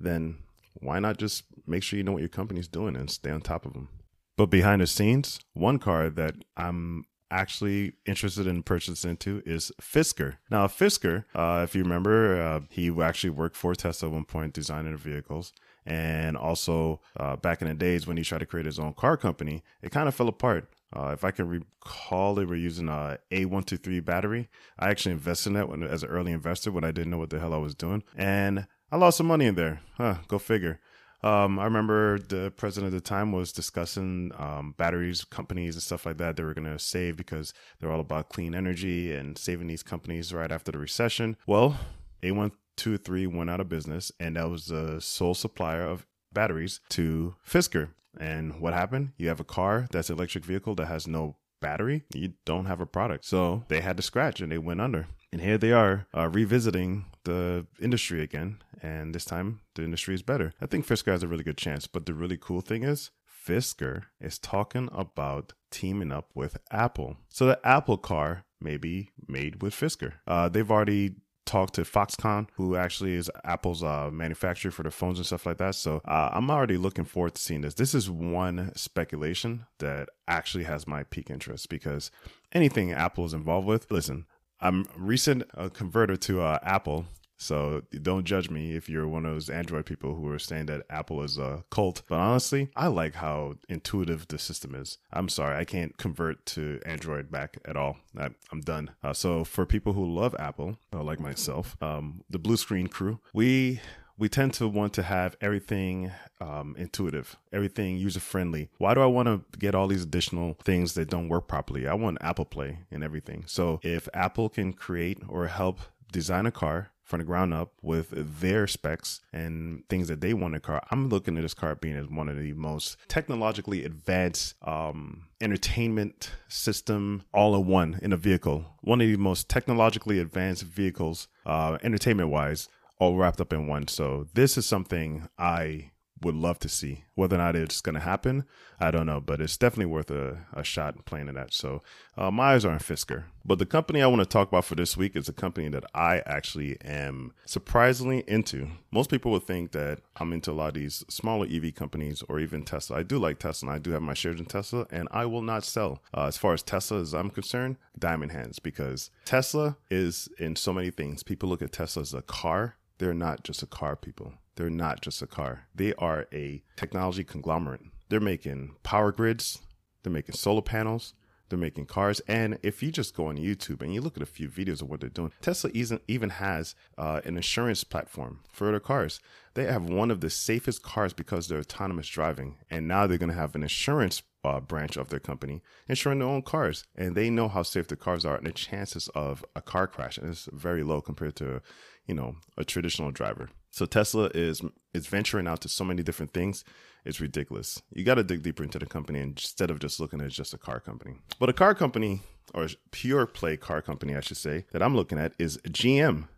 then 0.00 0.38
why 0.74 0.98
not 0.98 1.18
just 1.18 1.44
make 1.66 1.82
sure 1.82 1.96
you 1.96 2.02
know 2.02 2.12
what 2.12 2.22
your 2.22 2.28
company's 2.28 2.68
doing 2.68 2.96
and 2.96 3.10
stay 3.10 3.30
on 3.30 3.40
top 3.40 3.66
of 3.66 3.74
them? 3.74 3.88
But 4.36 4.46
behind 4.46 4.80
the 4.80 4.86
scenes, 4.86 5.38
one 5.52 5.78
car 5.78 6.10
that 6.10 6.34
I'm 6.56 7.04
actually 7.34 7.94
interested 8.06 8.46
in 8.46 8.62
purchasing 8.62 9.10
into 9.10 9.42
is 9.44 9.72
Fisker. 9.80 10.36
Now, 10.50 10.66
Fisker, 10.66 11.24
uh, 11.34 11.62
if 11.64 11.74
you 11.74 11.82
remember, 11.82 12.40
uh, 12.40 12.60
he 12.70 12.90
actually 13.02 13.30
worked 13.30 13.56
for 13.56 13.74
Tesla 13.74 14.08
at 14.08 14.14
one 14.14 14.24
point 14.24 14.54
designing 14.54 14.96
vehicles. 14.96 15.52
And 15.84 16.36
also, 16.36 17.00
uh, 17.18 17.36
back 17.36 17.60
in 17.60 17.68
the 17.68 17.74
days 17.74 18.06
when 18.06 18.16
he 18.16 18.22
tried 18.22 18.38
to 18.38 18.46
create 18.46 18.66
his 18.66 18.78
own 18.78 18.94
car 18.94 19.16
company, 19.16 19.62
it 19.82 19.90
kind 19.90 20.08
of 20.08 20.14
fell 20.14 20.28
apart. 20.28 20.70
Uh, 20.96 21.10
if 21.12 21.24
I 21.24 21.32
can 21.32 21.48
recall, 21.48 22.34
they 22.34 22.44
were 22.44 22.54
using 22.54 22.88
a 22.88 23.18
A123 23.30 24.02
battery. 24.04 24.48
I 24.78 24.90
actually 24.90 25.12
invested 25.12 25.50
in 25.50 25.54
that 25.54 25.68
when, 25.68 25.82
as 25.82 26.04
an 26.04 26.08
early 26.08 26.32
investor 26.32 26.70
when 26.70 26.84
I 26.84 26.92
didn't 26.92 27.10
know 27.10 27.18
what 27.18 27.30
the 27.30 27.40
hell 27.40 27.52
I 27.52 27.58
was 27.58 27.74
doing. 27.74 28.04
And 28.16 28.66
I 28.92 28.96
lost 28.96 29.18
some 29.18 29.26
money 29.26 29.46
in 29.46 29.56
there. 29.56 29.80
Huh, 29.96 30.18
go 30.28 30.38
figure. 30.38 30.80
Um, 31.24 31.58
I 31.58 31.64
remember 31.64 32.18
the 32.18 32.52
president 32.54 32.92
at 32.92 32.96
the 32.96 33.08
time 33.08 33.32
was 33.32 33.50
discussing 33.50 34.30
um, 34.36 34.74
batteries 34.76 35.24
companies 35.24 35.74
and 35.74 35.82
stuff 35.82 36.04
like 36.04 36.18
that 36.18 36.36
they 36.36 36.42
were 36.42 36.52
going 36.52 36.70
to 36.70 36.78
save 36.78 37.16
because 37.16 37.54
they're 37.80 37.90
all 37.90 38.00
about 38.00 38.28
clean 38.28 38.54
energy 38.54 39.14
and 39.14 39.38
saving 39.38 39.66
these 39.66 39.82
companies 39.82 40.34
right 40.34 40.52
after 40.52 40.70
the 40.70 40.78
recession. 40.78 41.38
Well, 41.46 41.78
A1 42.22 42.52
two 42.76 42.98
three 42.98 43.26
went 43.26 43.48
out 43.48 43.60
of 43.60 43.70
business, 43.70 44.12
and 44.20 44.36
that 44.36 44.50
was 44.50 44.66
the 44.66 45.00
sole 45.00 45.34
supplier 45.34 45.86
of 45.86 46.06
batteries 46.30 46.80
to 46.90 47.36
Fisker. 47.48 47.88
And 48.20 48.60
what 48.60 48.74
happened? 48.74 49.12
You 49.16 49.28
have 49.28 49.40
a 49.40 49.44
car 49.44 49.86
that's 49.90 50.10
an 50.10 50.16
electric 50.16 50.44
vehicle 50.44 50.74
that 50.74 50.86
has 50.86 51.06
no 51.06 51.36
battery, 51.64 52.02
you 52.14 52.34
don't 52.44 52.66
have 52.66 52.82
a 52.82 52.86
product. 52.86 53.24
So 53.24 53.64
they 53.68 53.80
had 53.80 53.96
to 53.96 54.02
scratch 54.02 54.40
and 54.42 54.52
they 54.52 54.58
went 54.58 54.82
under. 54.82 55.06
And 55.32 55.40
here 55.40 55.56
they 55.56 55.72
are 55.72 56.06
uh, 56.14 56.28
revisiting 56.28 57.06
the 57.24 57.66
industry 57.80 58.22
again. 58.22 58.58
And 58.84 59.14
this 59.14 59.24
time 59.24 59.60
the 59.74 59.82
industry 59.82 60.14
is 60.14 60.22
better. 60.22 60.52
I 60.60 60.66
think 60.66 60.86
Fisker 60.86 61.10
has 61.10 61.22
a 61.22 61.28
really 61.28 61.42
good 61.42 61.56
chance. 61.56 61.86
But 61.86 62.04
the 62.04 62.12
really 62.12 62.36
cool 62.36 62.60
thing 62.60 62.82
is, 62.82 63.10
Fisker 63.46 64.04
is 64.20 64.38
talking 64.38 64.90
about 64.92 65.54
teaming 65.70 66.12
up 66.12 66.30
with 66.34 66.58
Apple. 66.70 67.16
So 67.30 67.46
the 67.46 67.58
Apple 67.64 67.96
car 67.96 68.44
may 68.60 68.76
be 68.76 69.10
made 69.26 69.62
with 69.62 69.74
Fisker. 69.74 70.14
Uh, 70.26 70.50
they've 70.50 70.70
already 70.70 71.16
talked 71.46 71.74
to 71.74 71.82
Foxconn, 71.82 72.48
who 72.56 72.76
actually 72.76 73.14
is 73.14 73.30
Apple's 73.44 73.82
uh, 73.82 74.10
manufacturer 74.10 74.70
for 74.70 74.82
the 74.82 74.90
phones 74.90 75.18
and 75.18 75.26
stuff 75.26 75.46
like 75.46 75.58
that. 75.58 75.74
So 75.74 76.02
uh, 76.04 76.30
I'm 76.32 76.50
already 76.50 76.76
looking 76.76 77.04
forward 77.06 77.34
to 77.36 77.42
seeing 77.42 77.62
this. 77.62 77.74
This 77.74 77.94
is 77.94 78.10
one 78.10 78.70
speculation 78.76 79.66
that 79.78 80.10
actually 80.28 80.64
has 80.64 80.86
my 80.86 81.04
peak 81.04 81.30
interest 81.30 81.70
because 81.70 82.10
anything 82.52 82.92
Apple 82.92 83.24
is 83.24 83.32
involved 83.32 83.66
with, 83.66 83.90
listen, 83.90 84.26
I'm 84.60 84.86
recent 84.96 85.44
a 85.54 85.70
converter 85.70 86.16
to 86.16 86.42
uh, 86.42 86.58
Apple 86.62 87.06
so 87.44 87.82
don't 88.02 88.24
judge 88.24 88.48
me 88.48 88.74
if 88.74 88.88
you're 88.88 89.06
one 89.06 89.26
of 89.26 89.34
those 89.34 89.50
Android 89.50 89.84
people 89.84 90.14
who 90.14 90.28
are 90.30 90.38
saying 90.38 90.66
that 90.66 90.86
Apple 90.88 91.22
is 91.22 91.36
a 91.36 91.64
cult. 91.70 92.02
But 92.08 92.18
honestly, 92.18 92.70
I 92.74 92.86
like 92.86 93.16
how 93.16 93.56
intuitive 93.68 94.26
the 94.28 94.38
system 94.38 94.74
is. 94.74 94.96
I'm 95.12 95.28
sorry, 95.28 95.56
I 95.56 95.64
can't 95.64 95.96
convert 95.98 96.46
to 96.46 96.80
Android 96.86 97.30
back 97.30 97.58
at 97.66 97.76
all. 97.76 97.98
I, 98.18 98.30
am 98.50 98.60
done. 98.60 98.90
Uh, 99.02 99.12
so 99.12 99.44
for 99.44 99.66
people 99.66 99.92
who 99.92 100.06
love 100.06 100.34
Apple, 100.38 100.78
uh, 100.92 101.02
like 101.02 101.20
myself, 101.20 101.76
um, 101.82 102.22
the 102.30 102.38
Blue 102.38 102.56
Screen 102.56 102.86
crew, 102.86 103.20
we 103.34 103.80
we 104.16 104.28
tend 104.28 104.54
to 104.54 104.68
want 104.68 104.94
to 104.94 105.02
have 105.02 105.36
everything 105.40 106.12
um, 106.40 106.74
intuitive, 106.78 107.36
everything 107.52 107.96
user 107.98 108.20
friendly. 108.20 108.70
Why 108.78 108.94
do 108.94 109.00
I 109.00 109.06
want 109.06 109.26
to 109.26 109.58
get 109.58 109.74
all 109.74 109.88
these 109.88 110.04
additional 110.04 110.56
things 110.64 110.94
that 110.94 111.10
don't 111.10 111.28
work 111.28 111.48
properly? 111.48 111.86
I 111.86 111.94
want 111.94 112.18
Apple 112.20 112.44
Play 112.44 112.78
and 112.90 113.02
everything. 113.02 113.44
So 113.46 113.80
if 113.82 114.08
Apple 114.14 114.48
can 114.48 114.72
create 114.72 115.18
or 115.28 115.48
help 115.48 115.80
design 116.12 116.46
a 116.46 116.52
car 116.52 116.90
from 117.04 117.18
the 117.18 117.24
ground 117.24 117.54
up 117.54 117.72
with 117.82 118.40
their 118.40 118.66
specs 118.66 119.20
and 119.32 119.84
things 119.88 120.08
that 120.08 120.20
they 120.20 120.34
want 120.34 120.56
a 120.56 120.60
car. 120.60 120.82
I'm 120.90 121.08
looking 121.08 121.36
at 121.36 121.42
this 121.42 121.54
car 121.54 121.74
being 121.74 121.96
as 121.96 122.08
one 122.08 122.28
of 122.28 122.38
the 122.38 122.54
most 122.54 122.96
technologically 123.08 123.84
advanced 123.84 124.54
um, 124.62 125.26
entertainment 125.40 126.30
system 126.48 127.22
all 127.32 127.54
in 127.54 127.66
one 127.66 128.00
in 128.02 128.12
a 128.12 128.16
vehicle. 128.16 128.64
One 128.80 129.00
of 129.00 129.06
the 129.06 129.16
most 129.16 129.48
technologically 129.48 130.18
advanced 130.18 130.64
vehicles, 130.64 131.28
uh, 131.44 131.78
entertainment 131.82 132.30
wise, 132.30 132.68
all 132.98 133.16
wrapped 133.16 133.40
up 133.40 133.52
in 133.52 133.66
one. 133.66 133.86
So 133.88 134.26
this 134.34 134.56
is 134.56 134.66
something 134.66 135.28
I 135.38 135.90
would 136.24 136.34
love 136.34 136.58
to 136.60 136.68
see. 136.68 137.04
Whether 137.14 137.36
or 137.36 137.38
not 137.38 137.54
it's 137.54 137.80
going 137.80 137.94
to 137.94 138.00
happen, 138.00 138.44
I 138.80 138.90
don't 138.90 139.06
know, 139.06 139.20
but 139.20 139.40
it's 139.40 139.56
definitely 139.56 139.92
worth 139.92 140.10
a, 140.10 140.38
a 140.52 140.64
shot 140.64 141.04
playing 141.04 141.28
in 141.28 141.34
that. 141.34 141.52
So 141.52 141.82
uh, 142.16 142.30
my 142.30 142.54
eyes 142.54 142.64
are 142.64 142.72
on 142.72 142.78
Fisker. 142.78 143.24
But 143.44 143.58
the 143.58 143.66
company 143.66 144.02
I 144.02 144.06
want 144.06 144.20
to 144.20 144.26
talk 144.26 144.48
about 144.48 144.64
for 144.64 144.74
this 144.74 144.96
week 144.96 145.14
is 145.14 145.28
a 145.28 145.32
company 145.32 145.68
that 145.68 145.84
I 145.94 146.22
actually 146.26 146.80
am 146.82 147.34
surprisingly 147.44 148.24
into. 148.26 148.68
Most 148.90 149.10
people 149.10 149.30
would 149.32 149.44
think 149.44 149.72
that 149.72 150.00
I'm 150.16 150.32
into 150.32 150.50
a 150.50 150.54
lot 150.54 150.68
of 150.68 150.74
these 150.74 151.04
smaller 151.08 151.46
EV 151.48 151.74
companies 151.74 152.22
or 152.28 152.40
even 152.40 152.64
Tesla. 152.64 152.98
I 152.98 153.02
do 153.02 153.18
like 153.18 153.38
Tesla 153.38 153.68
and 153.68 153.76
I 153.76 153.78
do 153.78 153.90
have 153.90 154.02
my 154.02 154.14
shares 154.14 154.40
in 154.40 154.46
Tesla 154.46 154.86
and 154.90 155.08
I 155.10 155.26
will 155.26 155.42
not 155.42 155.64
sell. 155.64 156.02
Uh, 156.16 156.24
as 156.24 156.38
far 156.38 156.54
as 156.54 156.62
Tesla 156.62 157.00
as 157.00 157.14
I'm 157.14 157.30
concerned, 157.30 157.76
diamond 157.98 158.32
hands 158.32 158.58
because 158.58 159.10
Tesla 159.24 159.76
is 159.90 160.28
in 160.38 160.56
so 160.56 160.72
many 160.72 160.90
things. 160.90 161.22
People 161.22 161.48
look 161.48 161.62
at 161.62 161.72
Tesla 161.72 162.02
as 162.02 162.14
a 162.14 162.22
car. 162.22 162.76
They're 162.98 163.12
not 163.12 163.44
just 163.44 163.62
a 163.62 163.66
car, 163.66 163.96
people 163.96 164.34
they're 164.56 164.70
not 164.70 165.00
just 165.00 165.22
a 165.22 165.26
car. 165.26 165.66
They 165.74 165.94
are 165.94 166.26
a 166.32 166.62
technology 166.76 167.24
conglomerate. 167.24 167.82
They're 168.08 168.20
making 168.20 168.76
power 168.82 169.12
grids, 169.12 169.60
they're 170.02 170.12
making 170.12 170.34
solar 170.34 170.62
panels, 170.62 171.14
they're 171.48 171.58
making 171.58 171.86
cars. 171.86 172.20
And 172.28 172.58
if 172.62 172.82
you 172.82 172.90
just 172.90 173.14
go 173.14 173.26
on 173.26 173.36
YouTube 173.36 173.82
and 173.82 173.92
you 173.92 174.00
look 174.00 174.16
at 174.16 174.22
a 174.22 174.26
few 174.26 174.48
videos 174.48 174.82
of 174.82 174.88
what 174.88 175.00
they're 175.00 175.08
doing, 175.10 175.32
Tesla 175.40 175.70
even 175.74 176.30
has 176.30 176.74
uh, 176.96 177.20
an 177.24 177.36
insurance 177.36 177.84
platform 177.84 178.40
for 178.52 178.70
their 178.70 178.80
cars. 178.80 179.20
They 179.54 179.64
have 179.66 179.84
one 179.84 180.10
of 180.10 180.20
the 180.20 180.30
safest 180.30 180.82
cars 180.82 181.12
because 181.12 181.48
they're 181.48 181.58
autonomous 181.58 182.08
driving. 182.08 182.56
And 182.70 182.88
now 182.88 183.06
they're 183.06 183.18
going 183.18 183.30
to 183.30 183.36
have 183.36 183.54
an 183.54 183.62
insurance 183.62 184.22
uh, 184.44 184.60
branch 184.60 184.96
of 184.96 185.08
their 185.08 185.18
company 185.18 185.62
insuring 185.88 186.18
their 186.18 186.28
own 186.28 186.42
cars. 186.42 186.84
And 186.94 187.14
they 187.14 187.30
know 187.30 187.48
how 187.48 187.62
safe 187.62 187.88
the 187.88 187.96
cars 187.96 188.24
are 188.24 188.36
and 188.36 188.46
the 188.46 188.52
chances 188.52 189.08
of 189.14 189.44
a 189.56 189.62
car 189.62 189.86
crash 189.86 190.18
is 190.18 190.48
very 190.52 190.82
low 190.82 191.00
compared 191.00 191.36
to, 191.36 191.62
you 192.06 192.14
know, 192.14 192.36
a 192.56 192.64
traditional 192.64 193.10
driver. 193.10 193.48
So 193.70 193.86
Tesla 193.86 194.30
is 194.34 194.62
is 194.92 195.08
venturing 195.08 195.48
out 195.48 195.60
to 195.62 195.68
so 195.68 195.84
many 195.84 196.02
different 196.02 196.32
things. 196.32 196.64
It's 197.04 197.20
ridiculous. 197.20 197.82
You 197.90 198.04
got 198.04 198.14
to 198.14 198.22
dig 198.22 198.42
deeper 198.42 198.62
into 198.62 198.78
the 198.78 198.86
company 198.86 199.20
instead 199.20 199.70
of 199.70 199.80
just 199.80 199.98
looking 199.98 200.20
at 200.20 200.30
just 200.30 200.54
a 200.54 200.58
car 200.58 200.78
company. 200.80 201.16
But 201.40 201.48
a 201.48 201.52
car 201.52 201.74
company 201.74 202.20
or 202.54 202.68
pure 202.92 203.26
play 203.26 203.56
car 203.56 203.82
company, 203.82 204.14
I 204.14 204.20
should 204.20 204.36
say, 204.36 204.66
that 204.72 204.82
I'm 204.82 204.94
looking 204.94 205.18
at 205.18 205.32
is 205.38 205.58
GM. 205.68 206.28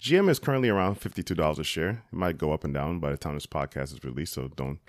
GM 0.00 0.28
is 0.28 0.40
currently 0.40 0.68
around 0.68 1.00
$52 1.00 1.58
a 1.58 1.64
share. 1.64 2.02
It 2.12 2.16
might 2.16 2.36
go 2.36 2.52
up 2.52 2.64
and 2.64 2.74
down 2.74 2.98
by 2.98 3.10
the 3.10 3.16
time 3.16 3.34
this 3.34 3.46
podcast 3.46 3.92
is 3.92 4.02
released, 4.02 4.32
so 4.32 4.48
don't 4.48 4.80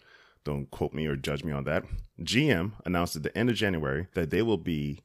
don't 0.43 0.69
quote 0.71 0.93
me 0.93 1.05
or 1.05 1.15
judge 1.15 1.43
me 1.43 1.51
on 1.51 1.63
that. 1.65 1.83
GM 2.21 2.73
announced 2.85 3.15
at 3.15 3.23
the 3.23 3.37
end 3.37 3.49
of 3.49 3.55
January 3.55 4.07
that 4.13 4.29
they 4.29 4.41
will 4.41 4.57
be 4.57 4.99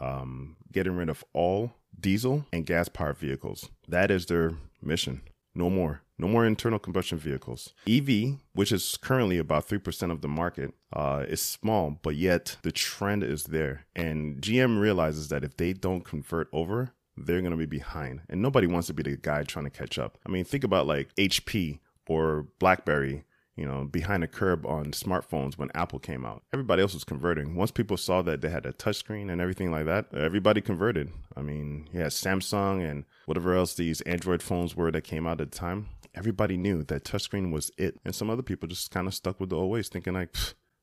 um, 0.00 0.56
getting 0.70 0.96
rid 0.96 1.08
of 1.08 1.24
all 1.32 1.72
diesel 1.98 2.46
and 2.52 2.66
gas 2.66 2.88
powered 2.88 3.18
vehicles. 3.18 3.68
That 3.88 4.10
is 4.10 4.26
their 4.26 4.52
mission. 4.80 5.22
No 5.54 5.68
more. 5.68 6.02
No 6.18 6.28
more 6.28 6.46
internal 6.46 6.78
combustion 6.78 7.18
vehicles. 7.18 7.74
EV, 7.86 8.38
which 8.54 8.72
is 8.72 8.96
currently 8.96 9.38
about 9.38 9.68
3% 9.68 10.10
of 10.10 10.20
the 10.20 10.28
market, 10.28 10.72
uh, 10.92 11.24
is 11.28 11.42
small, 11.42 11.98
but 12.02 12.14
yet 12.14 12.56
the 12.62 12.72
trend 12.72 13.22
is 13.24 13.44
there. 13.44 13.86
And 13.94 14.40
GM 14.40 14.80
realizes 14.80 15.28
that 15.28 15.44
if 15.44 15.56
they 15.56 15.72
don't 15.72 16.04
convert 16.04 16.48
over, 16.52 16.92
they're 17.16 17.40
going 17.40 17.50
to 17.50 17.56
be 17.56 17.66
behind. 17.66 18.22
And 18.28 18.40
nobody 18.40 18.66
wants 18.66 18.86
to 18.86 18.94
be 18.94 19.02
the 19.02 19.16
guy 19.16 19.42
trying 19.42 19.66
to 19.66 19.70
catch 19.70 19.98
up. 19.98 20.16
I 20.24 20.30
mean, 20.30 20.44
think 20.44 20.64
about 20.64 20.86
like 20.86 21.14
HP 21.16 21.80
or 22.06 22.46
BlackBerry 22.58 23.24
you 23.56 23.66
know, 23.66 23.84
behind 23.84 24.22
the 24.22 24.26
curb 24.26 24.64
on 24.66 24.86
smartphones 24.92 25.58
when 25.58 25.70
Apple 25.74 25.98
came 25.98 26.24
out. 26.24 26.42
Everybody 26.52 26.82
else 26.82 26.94
was 26.94 27.04
converting. 27.04 27.54
Once 27.54 27.70
people 27.70 27.96
saw 27.96 28.22
that 28.22 28.40
they 28.40 28.48
had 28.48 28.64
a 28.64 28.72
touchscreen 28.72 29.30
and 29.30 29.40
everything 29.40 29.70
like 29.70 29.84
that, 29.86 30.06
everybody 30.14 30.60
converted. 30.60 31.10
I 31.36 31.42
mean, 31.42 31.88
yeah, 31.92 32.06
Samsung 32.06 32.88
and 32.88 33.04
whatever 33.26 33.54
else 33.54 33.74
these 33.74 34.00
Android 34.02 34.42
phones 34.42 34.74
were 34.74 34.90
that 34.90 35.02
came 35.02 35.26
out 35.26 35.40
at 35.40 35.52
the 35.52 35.58
time. 35.58 35.88
Everybody 36.14 36.56
knew 36.56 36.82
that 36.84 37.04
touchscreen 37.04 37.52
was 37.52 37.70
it. 37.76 37.98
And 38.04 38.14
some 38.14 38.30
other 38.30 38.42
people 38.42 38.68
just 38.68 38.90
kind 38.90 39.06
of 39.06 39.14
stuck 39.14 39.38
with 39.38 39.50
the 39.50 39.56
old 39.56 39.70
ways, 39.70 39.88
thinking 39.88 40.14
like, 40.14 40.34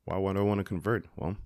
why 0.05 0.17
would 0.17 0.38
I 0.38 0.41
want 0.41 0.59
to 0.59 0.63
convert? 0.63 1.05
Well, 1.15 1.38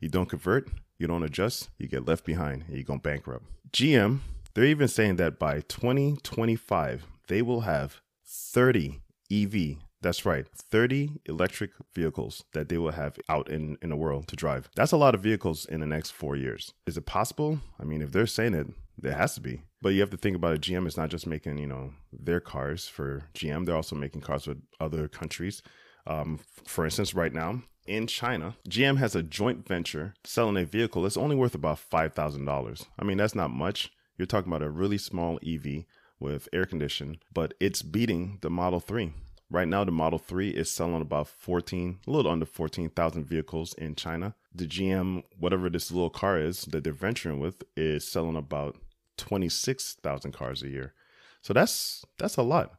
you 0.00 0.08
don't 0.08 0.28
convert, 0.28 0.68
you 0.98 1.06
don't 1.06 1.24
adjust, 1.24 1.70
you 1.78 1.88
get 1.88 2.06
left 2.06 2.24
behind, 2.24 2.64
and 2.68 2.76
you 2.76 2.84
go 2.84 2.98
bankrupt. 2.98 3.44
GM, 3.72 4.20
they're 4.54 4.64
even 4.64 4.88
saying 4.88 5.16
that 5.16 5.38
by 5.38 5.60
2025, 5.62 7.06
they 7.28 7.42
will 7.42 7.62
have 7.62 8.00
30 8.24 9.00
EV 9.32 9.78
that's 10.02 10.26
right. 10.26 10.46
30 10.54 11.20
electric 11.26 11.70
vehicles 11.94 12.44
that 12.52 12.68
they 12.68 12.78
will 12.78 12.92
have 12.92 13.18
out 13.28 13.48
in, 13.48 13.78
in 13.80 13.90
the 13.90 13.96
world 13.96 14.28
to 14.28 14.36
drive. 14.36 14.68
That's 14.74 14.92
a 14.92 14.96
lot 14.96 15.14
of 15.14 15.22
vehicles 15.22 15.64
in 15.64 15.80
the 15.80 15.86
next 15.86 16.10
four 16.10 16.36
years. 16.36 16.74
Is 16.86 16.96
it 16.96 17.06
possible? 17.06 17.60
I 17.80 17.84
mean, 17.84 18.02
if 18.02 18.12
they're 18.12 18.26
saying 18.26 18.54
it, 18.54 18.66
there 18.98 19.14
has 19.14 19.34
to 19.36 19.40
be. 19.40 19.62
But 19.80 19.90
you 19.90 20.00
have 20.00 20.10
to 20.10 20.16
think 20.16 20.36
about 20.36 20.54
it. 20.54 20.60
GM 20.60 20.86
is 20.86 20.96
not 20.96 21.08
just 21.08 21.26
making, 21.26 21.58
you 21.58 21.66
know, 21.66 21.94
their 22.12 22.40
cars 22.40 22.86
for 22.88 23.24
GM. 23.34 23.64
They're 23.64 23.76
also 23.76 23.96
making 23.96 24.20
cars 24.20 24.46
with 24.46 24.62
other 24.80 25.08
countries. 25.08 25.62
Um, 26.06 26.40
for 26.64 26.84
instance, 26.84 27.14
right 27.14 27.32
now 27.32 27.62
in 27.86 28.06
China, 28.06 28.56
GM 28.68 28.98
has 28.98 29.14
a 29.16 29.22
joint 29.22 29.66
venture 29.66 30.14
selling 30.24 30.56
a 30.56 30.66
vehicle 30.66 31.02
that's 31.02 31.16
only 31.16 31.36
worth 31.36 31.54
about 31.54 31.78
$5,000. 31.78 32.86
I 32.98 33.04
mean, 33.04 33.18
that's 33.18 33.34
not 33.34 33.50
much. 33.50 33.92
You're 34.16 34.26
talking 34.26 34.52
about 34.52 34.66
a 34.66 34.70
really 34.70 34.98
small 34.98 35.38
EV 35.46 35.84
with 36.20 36.48
air 36.52 36.64
condition, 36.64 37.18
but 37.32 37.54
it's 37.58 37.82
beating 37.82 38.38
the 38.40 38.50
Model 38.50 38.78
3. 38.78 39.12
Right 39.52 39.68
now, 39.68 39.84
the 39.84 39.92
Model 39.92 40.18
3 40.18 40.48
is 40.48 40.70
selling 40.70 41.02
about 41.02 41.28
14, 41.28 41.98
a 42.06 42.10
little 42.10 42.32
under 42.32 42.46
14,000 42.46 43.22
vehicles 43.22 43.74
in 43.74 43.94
China. 43.94 44.34
The 44.54 44.66
GM, 44.66 45.24
whatever 45.38 45.68
this 45.68 45.92
little 45.92 46.08
car 46.08 46.40
is 46.40 46.62
that 46.70 46.84
they're 46.84 46.92
venturing 46.94 47.38
with, 47.38 47.62
is 47.76 48.08
selling 48.08 48.36
about 48.36 48.78
26,000 49.18 50.32
cars 50.32 50.62
a 50.62 50.70
year. 50.70 50.94
So 51.42 51.52
that's 51.52 52.02
that's 52.16 52.38
a 52.38 52.42
lot. 52.42 52.76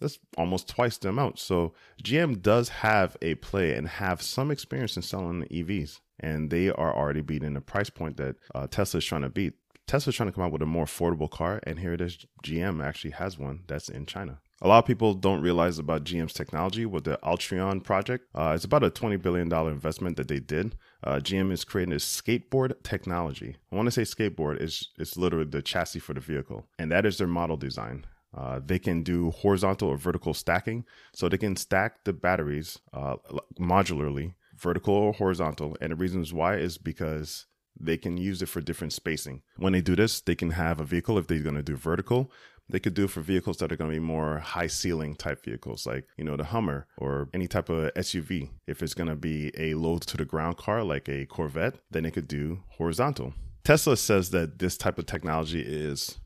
That's 0.00 0.18
almost 0.38 0.66
twice 0.66 0.96
the 0.96 1.10
amount. 1.10 1.40
So 1.40 1.74
GM 2.02 2.40
does 2.40 2.70
have 2.70 3.18
a 3.20 3.34
play 3.34 3.74
and 3.74 3.86
have 3.86 4.22
some 4.22 4.50
experience 4.50 4.96
in 4.96 5.02
selling 5.02 5.42
EVs, 5.50 6.00
and 6.18 6.48
they 6.48 6.70
are 6.70 6.96
already 6.96 7.20
beating 7.20 7.52
the 7.52 7.60
price 7.60 7.90
point 7.90 8.16
that 8.16 8.36
uh, 8.54 8.66
Tesla 8.66 8.98
is 8.98 9.04
trying 9.04 9.22
to 9.22 9.28
beat. 9.28 9.52
Tesla's 9.86 10.16
trying 10.16 10.30
to 10.30 10.34
come 10.34 10.44
out 10.44 10.52
with 10.52 10.62
a 10.62 10.66
more 10.66 10.86
affordable 10.86 11.30
car, 11.30 11.60
and 11.64 11.80
here 11.80 11.92
it 11.92 12.00
is. 12.00 12.24
GM 12.42 12.82
actually 12.82 13.10
has 13.10 13.38
one 13.38 13.64
that's 13.66 13.90
in 13.90 14.06
China. 14.06 14.40
A 14.60 14.66
lot 14.66 14.80
of 14.80 14.86
people 14.86 15.14
don't 15.14 15.40
realize 15.40 15.78
about 15.78 16.02
GM's 16.02 16.32
technology 16.32 16.84
with 16.84 17.04
the 17.04 17.18
Ultium 17.22 17.82
project. 17.84 18.26
Uh, 18.34 18.52
it's 18.56 18.64
about 18.64 18.82
a 18.82 18.90
$20 18.90 19.20
billion 19.22 19.52
investment 19.52 20.16
that 20.16 20.26
they 20.26 20.40
did. 20.40 20.76
Uh, 21.04 21.16
GM 21.16 21.52
is 21.52 21.62
creating 21.64 21.94
a 21.94 21.98
skateboard 21.98 22.74
technology. 22.82 23.56
I 23.70 23.76
want 23.76 23.86
to 23.86 23.92
say 23.92 24.02
skateboard 24.02 24.60
is 24.60 24.88
it's 24.98 25.16
literally 25.16 25.46
the 25.46 25.62
chassis 25.62 26.00
for 26.00 26.12
the 26.12 26.20
vehicle, 26.20 26.66
and 26.76 26.90
that 26.90 27.06
is 27.06 27.18
their 27.18 27.28
model 27.28 27.56
design. 27.56 28.04
Uh, 28.36 28.60
they 28.64 28.80
can 28.80 29.02
do 29.02 29.30
horizontal 29.30 29.88
or 29.88 29.96
vertical 29.96 30.34
stacking. 30.34 30.84
So 31.14 31.28
they 31.28 31.38
can 31.38 31.56
stack 31.56 32.04
the 32.04 32.12
batteries 32.12 32.78
uh, 32.92 33.16
modularly, 33.58 34.34
vertical 34.56 34.94
or 34.94 35.12
horizontal. 35.12 35.76
And 35.80 35.92
the 35.92 35.96
reasons 35.96 36.32
why 36.32 36.56
is 36.56 36.78
because 36.78 37.46
they 37.80 37.96
can 37.96 38.16
use 38.16 38.42
it 38.42 38.48
for 38.48 38.60
different 38.60 38.92
spacing. 38.92 39.42
When 39.56 39.72
they 39.72 39.80
do 39.80 39.96
this, 39.96 40.20
they 40.20 40.34
can 40.34 40.50
have 40.50 40.80
a 40.80 40.84
vehicle, 40.84 41.16
if 41.16 41.26
they're 41.26 41.38
going 41.38 41.54
to 41.54 41.62
do 41.62 41.76
vertical, 41.76 42.30
they 42.70 42.78
could 42.78 42.94
do 42.94 43.08
for 43.08 43.20
vehicles 43.20 43.56
that 43.58 43.72
are 43.72 43.76
going 43.76 43.90
to 43.90 43.96
be 43.96 44.04
more 44.04 44.38
high 44.38 44.66
ceiling 44.66 45.14
type 45.14 45.44
vehicles, 45.44 45.86
like, 45.86 46.06
you 46.16 46.24
know, 46.24 46.36
the 46.36 46.44
Hummer 46.44 46.86
or 46.96 47.28
any 47.32 47.46
type 47.46 47.68
of 47.68 47.92
SUV. 47.94 48.50
If 48.66 48.82
it's 48.82 48.94
going 48.94 49.08
to 49.08 49.16
be 49.16 49.50
a 49.56 49.74
low 49.74 49.98
to 49.98 50.16
the 50.16 50.24
ground 50.24 50.56
car, 50.56 50.84
like 50.84 51.08
a 51.08 51.26
Corvette, 51.26 51.76
then 51.90 52.04
it 52.04 52.12
could 52.12 52.28
do 52.28 52.62
horizontal. 52.76 53.32
Tesla 53.64 53.96
says 53.96 54.30
that 54.30 54.58
this 54.58 54.76
type 54.76 54.98
of 54.98 55.06
technology 55.06 55.60
is 55.60 56.18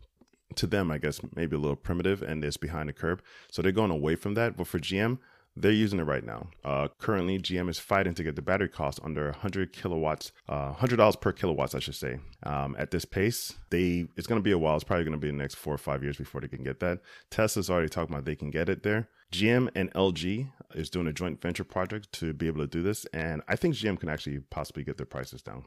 to 0.56 0.66
them, 0.66 0.90
I 0.90 0.98
guess, 0.98 1.20
maybe 1.34 1.56
a 1.56 1.58
little 1.58 1.76
primitive 1.76 2.22
and 2.22 2.44
is 2.44 2.56
behind 2.56 2.88
the 2.88 2.92
curve. 2.92 3.22
So 3.50 3.62
they're 3.62 3.72
going 3.72 3.90
away 3.90 4.16
from 4.16 4.34
that. 4.34 4.56
But 4.56 4.66
for 4.66 4.78
GM, 4.78 5.18
they're 5.56 5.70
using 5.70 6.00
it 6.00 6.04
right 6.04 6.24
now. 6.24 6.48
Uh, 6.64 6.88
currently, 6.98 7.38
GM 7.38 7.68
is 7.68 7.78
fighting 7.78 8.14
to 8.14 8.22
get 8.22 8.36
the 8.36 8.42
battery 8.42 8.68
cost 8.68 9.00
under 9.02 9.26
100 9.26 9.72
kilowatts, 9.72 10.32
uh, 10.48 10.72
$100 10.72 11.20
per 11.20 11.32
kilowatts, 11.32 11.74
I 11.74 11.78
should 11.78 11.94
say. 11.94 12.18
Um, 12.42 12.74
at 12.78 12.90
this 12.90 13.04
pace, 13.04 13.54
they 13.70 14.06
it's 14.16 14.26
going 14.26 14.38
to 14.38 14.42
be 14.42 14.52
a 14.52 14.58
while. 14.58 14.76
It's 14.76 14.84
probably 14.84 15.04
going 15.04 15.12
to 15.12 15.18
be 15.18 15.30
the 15.30 15.36
next 15.36 15.56
four 15.56 15.74
or 15.74 15.78
five 15.78 16.02
years 16.02 16.16
before 16.16 16.40
they 16.40 16.48
can 16.48 16.64
get 16.64 16.80
that. 16.80 17.00
Tesla's 17.30 17.68
already 17.68 17.88
talking 17.88 18.14
about 18.14 18.24
they 18.24 18.36
can 18.36 18.50
get 18.50 18.68
it 18.68 18.82
there. 18.82 19.08
GM 19.32 19.70
and 19.74 19.92
LG 19.94 20.50
is 20.74 20.90
doing 20.90 21.06
a 21.06 21.12
joint 21.12 21.40
venture 21.40 21.64
project 21.64 22.12
to 22.12 22.32
be 22.32 22.46
able 22.46 22.60
to 22.60 22.66
do 22.66 22.82
this, 22.82 23.06
and 23.12 23.42
I 23.48 23.56
think 23.56 23.74
GM 23.74 23.98
can 23.98 24.08
actually 24.08 24.40
possibly 24.50 24.84
get 24.84 24.96
their 24.96 25.06
prices 25.06 25.42
down. 25.42 25.64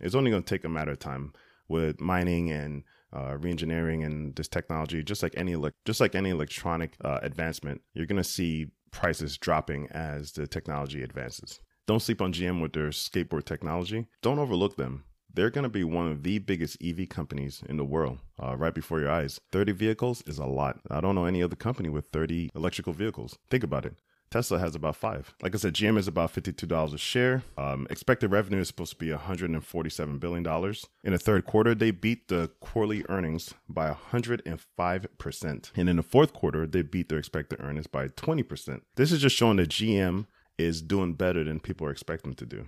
It's 0.00 0.14
only 0.14 0.30
going 0.30 0.42
to 0.42 0.48
take 0.48 0.64
a 0.64 0.68
matter 0.68 0.92
of 0.92 0.98
time 0.98 1.32
with 1.68 2.00
mining 2.00 2.50
and 2.50 2.84
uh, 3.12 3.36
reengineering 3.38 4.04
and 4.04 4.34
this 4.36 4.48
technology, 4.48 5.02
just 5.02 5.22
like 5.22 5.34
any 5.36 5.56
just 5.84 6.00
like 6.00 6.14
any 6.14 6.30
electronic 6.30 6.96
uh, 7.04 7.18
advancement, 7.22 7.80
you're 7.94 8.06
going 8.06 8.22
to 8.22 8.24
see 8.24 8.66
prices 8.96 9.36
dropping 9.36 9.86
as 9.90 10.32
the 10.32 10.46
technology 10.46 11.02
advances. 11.02 11.60
Don't 11.86 12.00
sleep 12.00 12.22
on 12.22 12.32
GM 12.32 12.62
with 12.62 12.72
their 12.72 12.88
skateboard 12.88 13.44
technology. 13.44 14.06
Don't 14.22 14.38
overlook 14.38 14.76
them. 14.76 15.04
They're 15.32 15.50
going 15.50 15.64
to 15.64 15.68
be 15.68 15.84
one 15.84 16.10
of 16.10 16.22
the 16.22 16.38
biggest 16.38 16.78
EV 16.82 17.10
companies 17.10 17.62
in 17.68 17.76
the 17.76 17.84
world 17.84 18.20
uh, 18.42 18.56
right 18.56 18.74
before 18.74 19.00
your 19.00 19.10
eyes. 19.10 19.38
30 19.52 19.72
vehicles 19.72 20.22
is 20.26 20.38
a 20.38 20.46
lot. 20.46 20.80
I 20.90 21.02
don't 21.02 21.14
know 21.14 21.26
any 21.26 21.42
other 21.42 21.56
company 21.56 21.90
with 21.90 22.06
30 22.06 22.50
electrical 22.54 22.94
vehicles. 22.94 23.38
Think 23.50 23.62
about 23.62 23.84
it. 23.84 23.96
Tesla 24.36 24.58
has 24.58 24.74
about 24.74 24.96
five. 24.96 25.34
Like 25.40 25.54
I 25.54 25.58
said, 25.58 25.72
GM 25.72 25.96
is 25.96 26.06
about 26.06 26.34
$52 26.34 26.92
a 26.92 26.98
share. 26.98 27.42
Um, 27.56 27.86
expected 27.88 28.30
revenue 28.30 28.60
is 28.60 28.68
supposed 28.68 28.90
to 28.90 28.98
be 28.98 29.06
$147 29.06 30.20
billion. 30.20 30.74
In 31.04 31.12
the 31.12 31.18
third 31.18 31.46
quarter, 31.46 31.74
they 31.74 31.90
beat 31.90 32.28
the 32.28 32.50
quarterly 32.60 33.02
earnings 33.08 33.54
by 33.66 33.90
105%. 34.12 35.70
And 35.74 35.88
in 35.88 35.96
the 35.96 36.02
fourth 36.02 36.34
quarter, 36.34 36.66
they 36.66 36.82
beat 36.82 37.08
their 37.08 37.18
expected 37.18 37.60
earnings 37.62 37.86
by 37.86 38.08
20%. 38.08 38.82
This 38.96 39.10
is 39.10 39.22
just 39.22 39.34
showing 39.34 39.56
that 39.56 39.70
GM 39.70 40.26
is 40.58 40.82
doing 40.82 41.14
better 41.14 41.42
than 41.42 41.58
people 41.58 41.86
are 41.86 41.90
expecting 41.90 42.34
to 42.34 42.44
do. 42.44 42.66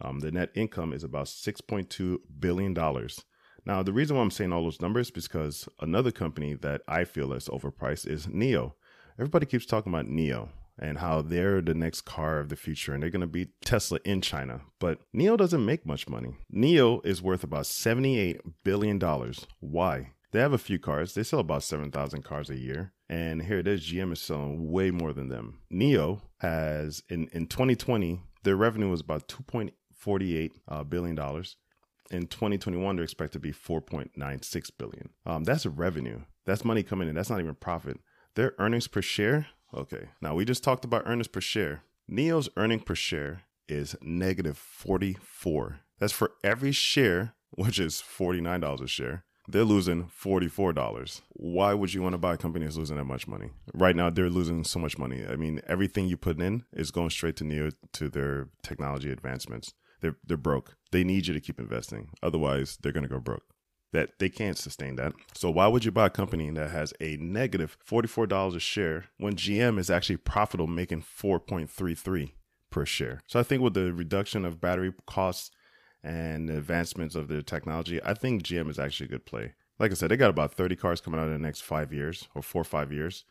Um, 0.00 0.20
the 0.20 0.32
net 0.32 0.48
income 0.54 0.94
is 0.94 1.04
about 1.04 1.26
$6.2 1.26 2.20
billion. 2.40 2.72
Now, 3.66 3.82
the 3.82 3.92
reason 3.92 4.16
why 4.16 4.22
I'm 4.22 4.30
saying 4.30 4.50
all 4.50 4.64
those 4.64 4.80
numbers 4.80 5.08
is 5.08 5.10
because 5.10 5.68
another 5.78 6.10
company 6.10 6.54
that 6.54 6.80
I 6.88 7.04
feel 7.04 7.34
is 7.34 7.48
overpriced 7.48 8.06
is 8.06 8.28
NIO. 8.28 8.72
Everybody 9.18 9.44
keeps 9.44 9.66
talking 9.66 9.92
about 9.92 10.06
NIO 10.06 10.48
and 10.82 10.98
how 10.98 11.22
they're 11.22 11.60
the 11.60 11.74
next 11.74 12.00
car 12.00 12.40
of 12.40 12.48
the 12.48 12.56
future 12.56 12.92
and 12.92 13.02
they're 13.02 13.10
going 13.10 13.20
to 13.20 13.26
be 13.26 13.50
Tesla 13.64 14.00
in 14.04 14.20
China. 14.20 14.62
But 14.80 14.98
NIO 15.14 15.38
doesn't 15.38 15.64
make 15.64 15.86
much 15.86 16.08
money. 16.08 16.34
NIO 16.52 17.00
is 17.06 17.22
worth 17.22 17.44
about 17.44 17.64
$78 17.64 18.40
billion. 18.64 19.00
Why? 19.60 20.10
They 20.32 20.40
have 20.40 20.52
a 20.52 20.58
few 20.58 20.80
cars. 20.80 21.14
They 21.14 21.22
sell 21.22 21.38
about 21.38 21.62
7,000 21.62 22.22
cars 22.24 22.50
a 22.50 22.58
year. 22.58 22.92
And 23.08 23.42
here 23.42 23.58
it 23.58 23.68
is 23.68 23.82
GM 23.82 24.12
is 24.12 24.20
selling 24.20 24.72
way 24.72 24.90
more 24.90 25.12
than 25.12 25.28
them. 25.28 25.60
NIO 25.72 26.22
has, 26.40 27.02
in, 27.08 27.28
in 27.32 27.46
2020, 27.46 28.20
their 28.42 28.56
revenue 28.56 28.90
was 28.90 29.00
about 29.00 29.28
$2.48 29.28 30.50
uh, 30.66 30.82
billion 30.82 31.14
dollars. 31.14 31.56
In 32.10 32.26
2021, 32.26 32.96
they're 32.96 33.04
expected 33.04 33.34
to 33.34 33.38
be 33.38 33.52
4.96 33.52 34.70
billion. 34.76 35.10
Um, 35.24 35.44
that's 35.44 35.64
revenue. 35.64 36.22
That's 36.44 36.64
money 36.64 36.82
coming 36.82 37.08
in. 37.08 37.14
That's 37.14 37.30
not 37.30 37.40
even 37.40 37.54
profit. 37.54 38.00
Their 38.34 38.54
earnings 38.58 38.88
per 38.88 39.00
share 39.00 39.46
Okay. 39.74 40.08
Now 40.20 40.34
we 40.34 40.44
just 40.44 40.64
talked 40.64 40.84
about 40.84 41.04
earnings 41.06 41.28
per 41.28 41.40
share. 41.40 41.82
NIO's 42.08 42.48
earning 42.56 42.80
per 42.80 42.94
share 42.94 43.42
is 43.68 43.96
negative 44.02 44.58
44. 44.58 45.80
That's 45.98 46.12
for 46.12 46.32
every 46.44 46.72
share, 46.72 47.34
which 47.50 47.78
is 47.78 48.02
$49 48.02 48.82
a 48.82 48.86
share. 48.86 49.24
They're 49.48 49.64
losing 49.64 50.04
$44. 50.04 51.20
Why 51.30 51.74
would 51.74 51.92
you 51.92 52.02
want 52.02 52.12
to 52.12 52.18
buy 52.18 52.34
a 52.34 52.38
company 52.38 52.64
that's 52.64 52.76
losing 52.76 52.96
that 52.96 53.04
much 53.04 53.26
money? 53.26 53.50
Right 53.74 53.96
now, 53.96 54.08
they're 54.08 54.30
losing 54.30 54.62
so 54.64 54.78
much 54.78 54.98
money. 54.98 55.24
I 55.28 55.36
mean, 55.36 55.60
everything 55.66 56.06
you 56.06 56.16
put 56.16 56.40
in 56.40 56.64
is 56.72 56.90
going 56.90 57.10
straight 57.10 57.36
to 57.36 57.44
Neo 57.44 57.70
to 57.94 58.08
their 58.08 58.48
technology 58.62 59.10
advancements. 59.10 59.74
They're, 60.00 60.16
they're 60.24 60.36
broke. 60.36 60.76
They 60.90 61.02
need 61.02 61.26
you 61.26 61.34
to 61.34 61.40
keep 61.40 61.58
investing. 61.58 62.10
Otherwise, 62.22 62.78
they're 62.82 62.92
going 62.92 63.04
to 63.04 63.08
go 63.08 63.18
broke 63.18 63.51
that 63.92 64.18
they 64.18 64.28
can't 64.28 64.58
sustain 64.58 64.96
that. 64.96 65.12
So 65.34 65.50
why 65.50 65.66
would 65.66 65.84
you 65.84 65.90
buy 65.90 66.06
a 66.06 66.10
company 66.10 66.50
that 66.50 66.70
has 66.70 66.92
a 67.00 67.16
negative 67.18 67.76
$44 67.86 68.56
a 68.56 68.60
share 68.60 69.04
when 69.18 69.36
GM 69.36 69.78
is 69.78 69.90
actually 69.90 70.16
profitable 70.16 70.66
making 70.66 71.02
4.33 71.02 72.32
per 72.70 72.86
share? 72.86 73.20
So 73.26 73.38
I 73.38 73.42
think 73.42 73.62
with 73.62 73.74
the 73.74 73.92
reduction 73.92 74.44
of 74.44 74.60
battery 74.60 74.92
costs 75.06 75.50
and 76.02 76.50
advancements 76.50 77.14
of 77.14 77.28
their 77.28 77.42
technology, 77.42 78.02
I 78.02 78.14
think 78.14 78.42
GM 78.42 78.70
is 78.70 78.78
actually 78.78 79.06
a 79.06 79.10
good 79.10 79.26
play. 79.26 79.54
Like 79.78 79.90
I 79.90 79.94
said, 79.94 80.10
they 80.10 80.16
got 80.16 80.30
about 80.30 80.54
30 80.54 80.76
cars 80.76 81.00
coming 81.00 81.20
out 81.20 81.26
in 81.26 81.32
the 81.32 81.38
next 81.38 81.60
5 81.60 81.92
years 81.92 82.28
or 82.34 82.42
4 82.42 82.62
or 82.62 82.64
5 82.64 82.92
years. 82.92 83.24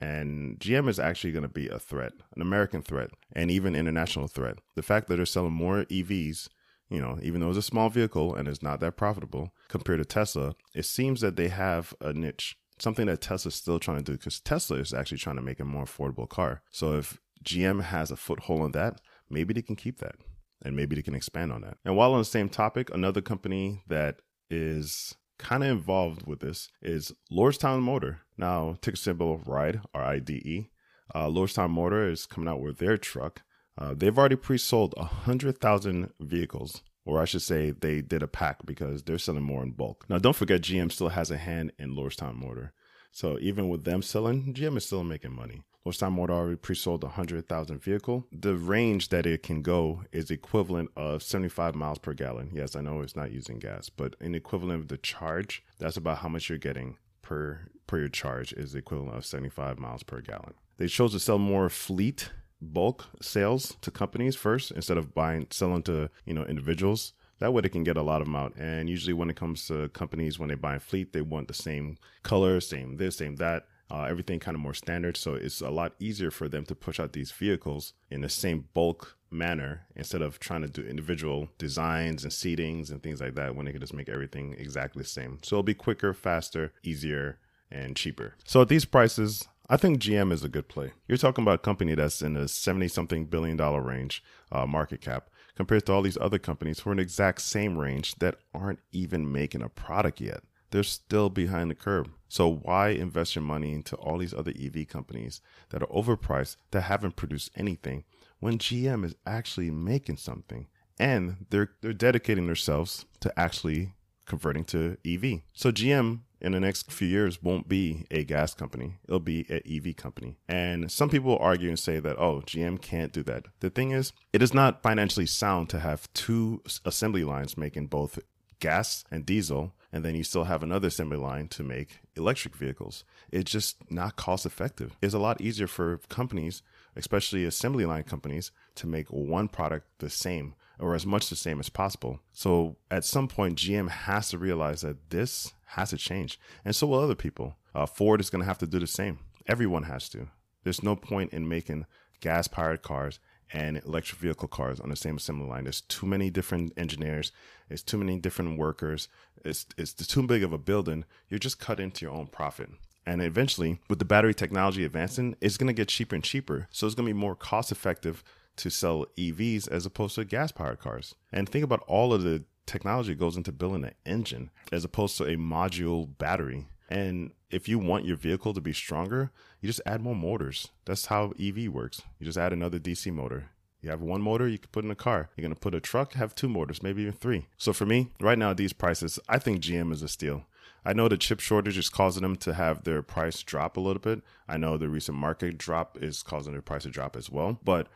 And 0.00 0.58
GM 0.60 0.88
is 0.88 1.00
actually 1.00 1.32
going 1.32 1.42
to 1.42 1.48
be 1.48 1.68
a 1.68 1.78
threat, 1.78 2.12
an 2.36 2.40
American 2.40 2.82
threat, 2.82 3.10
and 3.32 3.50
even 3.50 3.74
international 3.74 4.28
threat. 4.28 4.58
The 4.76 4.82
fact 4.82 5.08
that 5.08 5.16
they're 5.16 5.26
selling 5.26 5.52
more 5.52 5.84
EVs 5.86 6.48
you 6.88 7.00
know, 7.00 7.18
even 7.22 7.40
though 7.40 7.48
it's 7.48 7.58
a 7.58 7.62
small 7.62 7.90
vehicle 7.90 8.34
and 8.34 8.48
it's 8.48 8.62
not 8.62 8.80
that 8.80 8.96
profitable 8.96 9.52
compared 9.68 9.98
to 9.98 10.04
Tesla, 10.04 10.54
it 10.74 10.84
seems 10.84 11.20
that 11.20 11.36
they 11.36 11.48
have 11.48 11.94
a 12.00 12.12
niche, 12.12 12.56
something 12.78 13.06
that 13.06 13.20
Tesla's 13.20 13.54
still 13.54 13.78
trying 13.78 13.98
to 13.98 14.02
do 14.02 14.12
because 14.12 14.40
Tesla 14.40 14.78
is 14.78 14.94
actually 14.94 15.18
trying 15.18 15.36
to 15.36 15.42
make 15.42 15.60
a 15.60 15.64
more 15.64 15.84
affordable 15.84 16.28
car. 16.28 16.62
So 16.70 16.94
if 16.94 17.18
GM 17.44 17.82
has 17.82 18.10
a 18.10 18.16
foothold 18.16 18.62
in 18.66 18.72
that, 18.72 19.00
maybe 19.28 19.52
they 19.52 19.62
can 19.62 19.76
keep 19.76 19.98
that 19.98 20.16
and 20.62 20.74
maybe 20.74 20.96
they 20.96 21.02
can 21.02 21.14
expand 21.14 21.52
on 21.52 21.60
that. 21.62 21.78
And 21.84 21.96
while 21.96 22.12
on 22.12 22.20
the 22.20 22.24
same 22.24 22.48
topic, 22.48 22.90
another 22.92 23.20
company 23.20 23.82
that 23.86 24.20
is 24.50 25.14
kind 25.38 25.62
of 25.62 25.70
involved 25.70 26.26
with 26.26 26.40
this 26.40 26.68
is 26.82 27.12
Lordstown 27.30 27.80
Motor. 27.80 28.22
Now, 28.36 28.76
ticker 28.80 28.96
symbol 28.96 29.34
of 29.34 29.46
RIDE, 29.46 29.80
R 29.94 30.02
I 30.02 30.18
D 30.18 30.34
E. 30.34 30.70
Uh, 31.14 31.26
Lordstown 31.26 31.70
Motor 31.70 32.08
is 32.08 32.26
coming 32.26 32.48
out 32.48 32.60
with 32.60 32.78
their 32.78 32.96
truck 32.98 33.42
uh, 33.78 33.94
they've 33.96 34.18
already 34.18 34.36
pre-sold 34.36 34.94
100,000 34.96 36.12
vehicles, 36.20 36.82
or 37.04 37.22
I 37.22 37.24
should 37.24 37.42
say 37.42 37.70
they 37.70 38.00
did 38.00 38.22
a 38.22 38.28
pack 38.28 38.66
because 38.66 39.04
they're 39.04 39.18
selling 39.18 39.44
more 39.44 39.62
in 39.62 39.70
bulk. 39.70 40.04
Now, 40.08 40.18
don't 40.18 40.36
forget 40.36 40.62
GM 40.62 40.90
still 40.90 41.10
has 41.10 41.30
a 41.30 41.38
hand 41.38 41.72
in 41.78 41.94
Lordstown 41.94 42.34
Motor. 42.34 42.72
So 43.12 43.38
even 43.40 43.68
with 43.68 43.84
them 43.84 44.02
selling, 44.02 44.52
GM 44.52 44.76
is 44.76 44.86
still 44.86 45.04
making 45.04 45.34
money. 45.34 45.62
Lordstown 45.86 46.12
Motor 46.12 46.32
already 46.34 46.56
pre-sold 46.56 47.04
100,000 47.04 47.82
vehicle. 47.82 48.26
The 48.32 48.56
range 48.56 49.08
that 49.08 49.26
it 49.26 49.42
can 49.42 49.62
go 49.62 50.02
is 50.12 50.30
equivalent 50.30 50.90
of 50.96 51.22
75 51.22 51.74
miles 51.74 51.98
per 51.98 52.14
gallon. 52.14 52.50
Yes, 52.52 52.76
I 52.76 52.80
know 52.80 53.00
it's 53.00 53.16
not 53.16 53.30
using 53.30 53.58
gas, 53.58 53.88
but 53.88 54.14
in 54.20 54.34
equivalent 54.34 54.82
of 54.82 54.88
the 54.88 54.98
charge, 54.98 55.62
that's 55.78 55.96
about 55.96 56.18
how 56.18 56.28
much 56.28 56.48
you're 56.48 56.58
getting 56.58 56.98
per 57.22 57.68
per 57.86 57.98
your 57.98 58.08
charge 58.08 58.52
is 58.52 58.74
equivalent 58.74 59.16
of 59.16 59.24
75 59.24 59.78
miles 59.78 60.02
per 60.02 60.20
gallon. 60.20 60.54
They 60.76 60.88
chose 60.88 61.12
to 61.12 61.18
sell 61.18 61.38
more 61.38 61.70
fleet 61.70 62.30
bulk 62.60 63.06
sales 63.20 63.76
to 63.82 63.90
companies 63.90 64.36
first 64.36 64.70
instead 64.72 64.98
of 64.98 65.14
buying 65.14 65.46
selling 65.50 65.82
to 65.84 66.10
you 66.24 66.34
know 66.34 66.44
individuals. 66.44 67.12
That 67.38 67.52
way 67.52 67.62
they 67.62 67.68
can 67.68 67.84
get 67.84 67.96
a 67.96 68.02
lot 68.02 68.20
of 68.20 68.26
them 68.26 68.34
out. 68.34 68.56
And 68.56 68.90
usually 68.90 69.12
when 69.12 69.30
it 69.30 69.36
comes 69.36 69.66
to 69.68 69.88
companies 69.90 70.38
when 70.38 70.48
they 70.48 70.56
buy 70.56 70.76
a 70.76 70.80
fleet 70.80 71.12
they 71.12 71.22
want 71.22 71.48
the 71.48 71.54
same 71.54 71.98
color 72.22 72.60
same 72.60 72.96
this 72.96 73.16
same 73.16 73.36
that 73.36 73.66
uh, 73.90 74.02
everything 74.02 74.38
kind 74.38 74.54
of 74.54 74.60
more 74.60 74.74
standard. 74.74 75.16
So 75.16 75.34
it's 75.34 75.60
a 75.60 75.70
lot 75.70 75.94
easier 75.98 76.30
for 76.30 76.48
them 76.48 76.64
to 76.66 76.74
push 76.74 77.00
out 77.00 77.12
these 77.12 77.30
vehicles 77.30 77.94
in 78.10 78.20
the 78.20 78.28
same 78.28 78.68
bulk 78.74 79.16
manner 79.30 79.86
instead 79.94 80.22
of 80.22 80.38
trying 80.38 80.62
to 80.62 80.68
do 80.68 80.82
individual 80.82 81.48
designs 81.58 82.24
and 82.24 82.32
seatings 82.32 82.90
and 82.90 83.02
things 83.02 83.20
like 83.20 83.34
that 83.34 83.54
when 83.54 83.66
they 83.66 83.72
can 83.72 83.80
just 83.80 83.94
make 83.94 84.08
everything 84.08 84.54
exactly 84.58 85.02
the 85.02 85.08
same. 85.08 85.38
So 85.42 85.56
it'll 85.56 85.62
be 85.62 85.74
quicker 85.74 86.12
faster 86.12 86.72
easier 86.82 87.38
and 87.70 87.96
cheaper. 87.96 88.34
So 88.44 88.62
at 88.62 88.68
these 88.68 88.84
prices 88.84 89.46
I 89.70 89.76
think 89.76 90.00
GM 90.00 90.32
is 90.32 90.42
a 90.42 90.48
good 90.48 90.68
play. 90.68 90.92
You're 91.06 91.18
talking 91.18 91.42
about 91.42 91.56
a 91.56 91.58
company 91.58 91.94
that's 91.94 92.22
in 92.22 92.36
a 92.36 92.48
70 92.48 92.88
something 92.88 93.26
billion 93.26 93.58
dollar 93.58 93.82
range 93.82 94.24
uh, 94.50 94.64
market 94.64 95.02
cap 95.02 95.28
compared 95.56 95.84
to 95.86 95.92
all 95.92 96.00
these 96.00 96.16
other 96.18 96.38
companies 96.38 96.80
who 96.80 96.90
are 96.90 96.92
in 96.94 96.96
the 96.96 97.02
exact 97.02 97.42
same 97.42 97.76
range 97.76 98.14
that 98.16 98.36
aren't 98.54 98.78
even 98.92 99.30
making 99.30 99.60
a 99.60 99.68
product 99.68 100.22
yet. 100.22 100.42
They're 100.70 100.82
still 100.82 101.28
behind 101.28 101.70
the 101.70 101.74
curve. 101.74 102.08
So 102.28 102.48
why 102.48 102.90
invest 102.90 103.34
your 103.34 103.42
money 103.42 103.74
into 103.74 103.96
all 103.96 104.18
these 104.18 104.32
other 104.32 104.52
EV 104.58 104.88
companies 104.88 105.42
that 105.68 105.82
are 105.82 105.86
overpriced 105.86 106.56
that 106.70 106.82
haven't 106.82 107.16
produced 107.16 107.50
anything 107.54 108.04
when 108.40 108.58
GM 108.58 109.04
is 109.04 109.16
actually 109.26 109.70
making 109.70 110.16
something 110.16 110.68
and 110.98 111.46
they're 111.50 111.72
they're 111.80 111.92
dedicating 111.92 112.46
themselves 112.46 113.04
to 113.20 113.38
actually 113.38 113.94
converting 114.26 114.64
to 114.64 114.96
EV. 115.06 115.40
So 115.52 115.70
GM 115.72 116.20
in 116.40 116.52
the 116.52 116.60
next 116.60 116.92
few 116.92 117.08
years 117.08 117.42
won't 117.42 117.68
be 117.68 118.06
a 118.10 118.24
gas 118.24 118.54
company. 118.54 118.98
It'll 119.06 119.20
be 119.20 119.46
an 119.48 119.62
EV 119.68 119.96
company. 119.96 120.36
And 120.48 120.90
some 120.90 121.08
people 121.08 121.36
argue 121.38 121.68
and 121.68 121.78
say 121.78 122.00
that, 122.00 122.18
oh, 122.18 122.42
GM 122.46 122.80
can't 122.80 123.12
do 123.12 123.22
that. 123.24 123.46
The 123.60 123.70
thing 123.70 123.90
is, 123.90 124.12
it 124.32 124.42
is 124.42 124.54
not 124.54 124.82
financially 124.82 125.26
sound 125.26 125.68
to 125.70 125.80
have 125.80 126.12
two 126.12 126.62
assembly 126.84 127.24
lines 127.24 127.56
making 127.56 127.86
both 127.86 128.18
gas 128.60 129.04
and 129.10 129.24
diesel, 129.24 129.72
and 129.92 130.04
then 130.04 130.14
you 130.14 130.24
still 130.24 130.44
have 130.44 130.62
another 130.62 130.88
assembly 130.88 131.16
line 131.16 131.48
to 131.48 131.62
make 131.62 132.00
electric 132.16 132.56
vehicles. 132.56 133.04
It's 133.30 133.50
just 133.50 133.90
not 133.90 134.16
cost 134.16 134.44
effective. 134.44 134.96
It's 135.00 135.14
a 135.14 135.18
lot 135.18 135.40
easier 135.40 135.66
for 135.66 135.98
companies, 136.08 136.62
especially 136.96 137.44
assembly 137.44 137.86
line 137.86 138.04
companies, 138.04 138.50
to 138.76 138.86
make 138.86 139.08
one 139.08 139.48
product 139.48 139.86
the 139.98 140.10
same 140.10 140.54
or 140.78 140.94
as 140.94 141.06
much 141.06 141.28
the 141.28 141.36
same 141.36 141.60
as 141.60 141.68
possible. 141.68 142.20
So 142.32 142.76
at 142.90 143.04
some 143.04 143.28
point, 143.28 143.58
GM 143.58 143.88
has 143.88 144.30
to 144.30 144.38
realize 144.38 144.82
that 144.82 145.10
this 145.10 145.52
has 145.66 145.90
to 145.90 145.96
change. 145.96 146.38
And 146.64 146.74
so 146.74 146.86
will 146.86 147.00
other 147.00 147.14
people. 147.14 147.56
Uh, 147.74 147.86
Ford 147.86 148.20
is 148.20 148.30
going 148.30 148.42
to 148.42 148.48
have 148.48 148.58
to 148.58 148.66
do 148.66 148.78
the 148.78 148.86
same. 148.86 149.18
Everyone 149.46 149.84
has 149.84 150.08
to. 150.10 150.28
There's 150.64 150.82
no 150.82 150.96
point 150.96 151.32
in 151.32 151.48
making 151.48 151.86
gas 152.20 152.48
powered 152.48 152.82
cars 152.82 153.20
and 153.52 153.78
electric 153.84 154.20
vehicle 154.20 154.48
cars 154.48 154.80
on 154.80 154.90
the 154.90 154.96
same 154.96 155.16
assembly 155.16 155.48
line. 155.48 155.64
There's 155.64 155.80
too 155.80 156.06
many 156.06 156.30
different 156.30 156.72
engineers. 156.76 157.32
It's 157.70 157.82
too 157.82 157.98
many 157.98 158.18
different 158.18 158.58
workers. 158.58 159.08
It's, 159.44 159.66
it's 159.76 159.94
too 159.94 160.26
big 160.26 160.42
of 160.42 160.52
a 160.52 160.58
building. 160.58 161.04
You're 161.28 161.38
just 161.38 161.58
cut 161.58 161.80
into 161.80 162.04
your 162.04 162.14
own 162.14 162.26
profit. 162.26 162.70
And 163.06 163.22
eventually, 163.22 163.80
with 163.88 164.00
the 164.00 164.04
battery 164.04 164.34
technology 164.34 164.84
advancing, 164.84 165.34
it's 165.40 165.56
going 165.56 165.68
to 165.68 165.72
get 165.72 165.88
cheaper 165.88 166.14
and 166.14 166.22
cheaper. 166.22 166.68
So 166.70 166.86
it's 166.86 166.94
going 166.94 167.08
to 167.08 167.14
be 167.14 167.18
more 167.18 167.34
cost 167.34 167.72
effective 167.72 168.22
to 168.58 168.70
sell 168.70 169.06
EVs 169.16 169.68
as 169.68 169.86
opposed 169.86 170.14
to 170.16 170.24
gas 170.24 170.52
powered 170.52 170.78
cars. 170.78 171.14
And 171.32 171.48
think 171.48 171.64
about 171.64 171.84
all 171.86 172.12
of 172.12 172.22
the 172.22 172.44
technology 172.66 173.14
goes 173.14 173.36
into 173.36 173.52
building 173.52 173.84
an 173.84 173.94
engine 174.04 174.50
as 174.70 174.84
opposed 174.84 175.16
to 175.18 175.24
a 175.24 175.36
module 175.36 176.08
battery. 176.18 176.68
And 176.88 177.32
if 177.50 177.68
you 177.68 177.78
want 177.78 178.04
your 178.04 178.16
vehicle 178.16 178.54
to 178.54 178.60
be 178.60 178.72
stronger, 178.72 179.30
you 179.60 179.66
just 179.66 179.80
add 179.86 180.02
more 180.02 180.14
motors. 180.14 180.68
That's 180.84 181.06
how 181.06 181.32
EV 181.40 181.68
works. 181.68 182.02
You 182.18 182.26
just 182.26 182.38
add 182.38 182.52
another 182.52 182.78
DC 182.78 183.12
motor. 183.12 183.50
You 183.80 183.90
have 183.90 184.00
one 184.00 184.22
motor 184.22 184.48
you 184.48 184.58
can 184.58 184.70
put 184.72 184.84
in 184.84 184.90
a 184.90 184.96
car. 184.96 185.30
You're 185.36 185.42
going 185.42 185.54
to 185.54 185.60
put 185.60 185.74
a 185.74 185.80
truck, 185.80 186.14
have 186.14 186.34
two 186.34 186.48
motors, 186.48 186.82
maybe 186.82 187.02
even 187.02 187.14
three. 187.14 187.46
So 187.56 187.72
for 187.72 187.86
me, 187.86 188.10
right 188.20 188.38
now, 188.38 188.52
these 188.52 188.72
prices, 188.72 189.18
I 189.28 189.38
think 189.38 189.60
GM 189.60 189.92
is 189.92 190.02
a 190.02 190.08
steal. 190.08 190.46
I 190.84 190.92
know 190.92 191.08
the 191.08 191.16
chip 191.16 191.40
shortage 191.40 191.78
is 191.78 191.88
causing 191.88 192.22
them 192.22 192.36
to 192.36 192.54
have 192.54 192.84
their 192.84 193.02
price 193.02 193.42
drop 193.42 193.76
a 193.76 193.80
little 193.80 194.00
bit. 194.00 194.22
I 194.48 194.56
know 194.56 194.76
the 194.76 194.88
recent 194.88 195.18
market 195.18 195.58
drop 195.58 195.98
is 196.00 196.22
causing 196.22 196.52
their 196.52 196.62
price 196.62 196.84
to 196.84 196.88
drop 196.88 197.14
as 197.14 197.30
well. 197.30 197.58
But 197.62 197.88